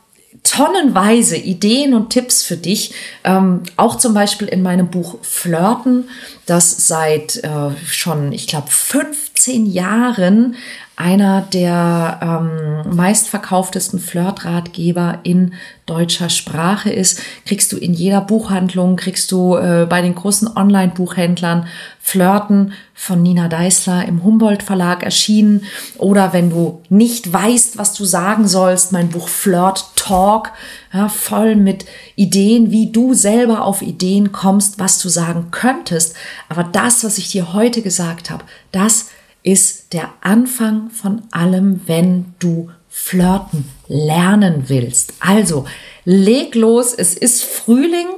tonnenweise 0.43 1.37
Ideen 1.37 1.95
und 1.95 2.11
Tipps 2.11 2.43
für 2.43 2.57
dich. 2.57 2.95
Ähm, 3.25 3.63
auch 3.77 3.97
zum 3.97 4.15
Beispiel 4.15 4.49
in 4.49 4.63
meinem 4.63 4.89
Buch 4.89 5.19
Flirten, 5.23 6.09
das 6.47 6.89
seit 6.89 7.37
äh, 7.45 7.71
schon, 7.87 8.33
ich 8.33 8.47
glaube, 8.47 8.69
15 8.69 9.67
Jahren 9.67 10.57
einer 11.03 11.41
der 11.41 12.21
ähm, 12.23 12.95
meistverkauftesten 12.95 13.99
Flirtratgeber 13.99 15.19
in 15.25 15.55
deutscher 15.85 16.31
Sprache 16.31 16.91
ist, 16.91 17.21
kriegst 17.45 17.73
du 17.73 17.77
in 17.77 17.93
jeder 17.93 18.21
Buchhandlung, 18.21 18.95
kriegst 18.95 19.33
du 19.33 19.57
äh, 19.57 19.85
bei 19.91 20.01
den 20.01 20.15
großen 20.15 20.57
Online-Buchhändlern 20.57 21.67
Flirten 22.01 22.73
von 22.95 23.21
Nina 23.21 23.49
Deißler 23.49 24.07
im 24.07 24.23
Humboldt 24.23 24.63
Verlag 24.63 25.03
erschienen. 25.03 25.65
Oder 25.99 26.33
wenn 26.33 26.51
du 26.51 26.83
nicht 26.89 27.33
weißt, 27.33 27.79
was 27.79 27.95
du 27.95 28.05
sagen 28.05 28.47
sollst, 28.47 28.93
mein 28.93 29.09
Buch 29.09 29.27
Flirt 29.27 29.85
Talk, 29.97 30.53
ja, 30.93 31.09
voll 31.09 31.57
mit 31.57 31.85
Ideen, 32.15 32.71
wie 32.71 32.93
du 32.93 33.13
selber 33.13 33.65
auf 33.65 33.83
Ideen 33.83 34.31
kommst, 34.31 34.79
was 34.79 34.99
du 34.99 35.09
sagen 35.09 35.49
könntest. 35.51 36.15
Aber 36.49 36.63
das, 36.63 37.03
was 37.03 37.19
ich 37.19 37.29
dir 37.31 37.53
heute 37.53 37.83
gesagt 37.83 38.31
habe, 38.31 38.45
das 38.71 39.09
ist 39.43 39.93
der 39.93 40.13
Anfang 40.21 40.91
von 40.91 41.23
allem, 41.31 41.81
wenn 41.87 42.35
du 42.39 42.71
flirten 42.89 43.65
lernen 43.89 44.65
willst. 44.69 45.15
Also 45.21 45.67
leg 46.05 46.55
los, 46.55 46.93
es 46.93 47.15
ist 47.15 47.43
Frühling 47.43 48.09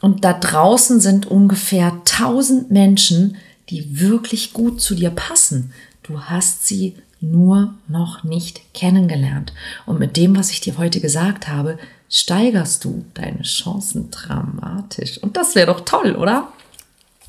und 0.00 0.24
da 0.24 0.32
draußen 0.32 1.00
sind 1.00 1.26
ungefähr 1.26 1.92
1000 1.92 2.70
Menschen, 2.70 3.36
die 3.68 4.00
wirklich 4.00 4.52
gut 4.52 4.80
zu 4.80 4.94
dir 4.94 5.10
passen. 5.10 5.72
Du 6.02 6.20
hast 6.22 6.66
sie 6.66 6.94
nur 7.20 7.74
noch 7.88 8.24
nicht 8.24 8.74
kennengelernt. 8.74 9.52
Und 9.86 9.98
mit 9.98 10.16
dem, 10.16 10.36
was 10.36 10.50
ich 10.50 10.60
dir 10.60 10.78
heute 10.78 11.00
gesagt 11.00 11.48
habe, 11.48 11.78
steigerst 12.08 12.84
du 12.84 13.04
deine 13.14 13.42
Chancen 13.42 14.10
dramatisch. 14.10 15.18
Und 15.18 15.36
das 15.36 15.54
wäre 15.54 15.66
doch 15.66 15.80
toll, 15.80 16.14
oder? 16.14 16.52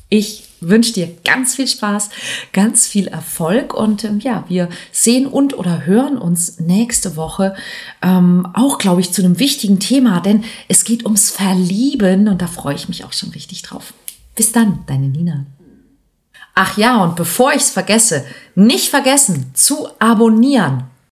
Ich 0.08 0.47
wünsche 0.60 0.92
dir 0.92 1.16
ganz 1.24 1.54
viel 1.54 1.66
Spaß, 1.68 2.10
ganz 2.52 2.86
viel 2.86 3.08
Erfolg 3.08 3.74
und 3.74 4.04
ähm, 4.04 4.20
ja, 4.20 4.44
wir 4.48 4.68
sehen 4.92 5.26
und 5.26 5.56
oder 5.56 5.86
hören 5.86 6.18
uns 6.18 6.60
nächste 6.60 7.16
Woche 7.16 7.54
ähm, 8.02 8.46
auch, 8.54 8.78
glaube 8.78 9.00
ich, 9.00 9.12
zu 9.12 9.22
einem 9.22 9.38
wichtigen 9.38 9.78
Thema, 9.78 10.20
denn 10.20 10.44
es 10.68 10.84
geht 10.84 11.04
ums 11.04 11.30
Verlieben 11.30 12.28
und 12.28 12.42
da 12.42 12.46
freue 12.46 12.74
ich 12.74 12.88
mich 12.88 13.04
auch 13.04 13.12
schon 13.12 13.30
richtig 13.30 13.62
drauf. 13.62 13.94
Bis 14.34 14.52
dann, 14.52 14.80
deine 14.86 15.08
Nina. 15.08 15.46
Ach 16.54 16.76
ja, 16.76 17.02
und 17.02 17.14
bevor 17.14 17.52
ich 17.52 17.62
es 17.62 17.70
vergesse, 17.70 18.24
nicht 18.54 18.88
vergessen 18.88 19.52
zu 19.54 19.88
abonnieren 20.00 20.87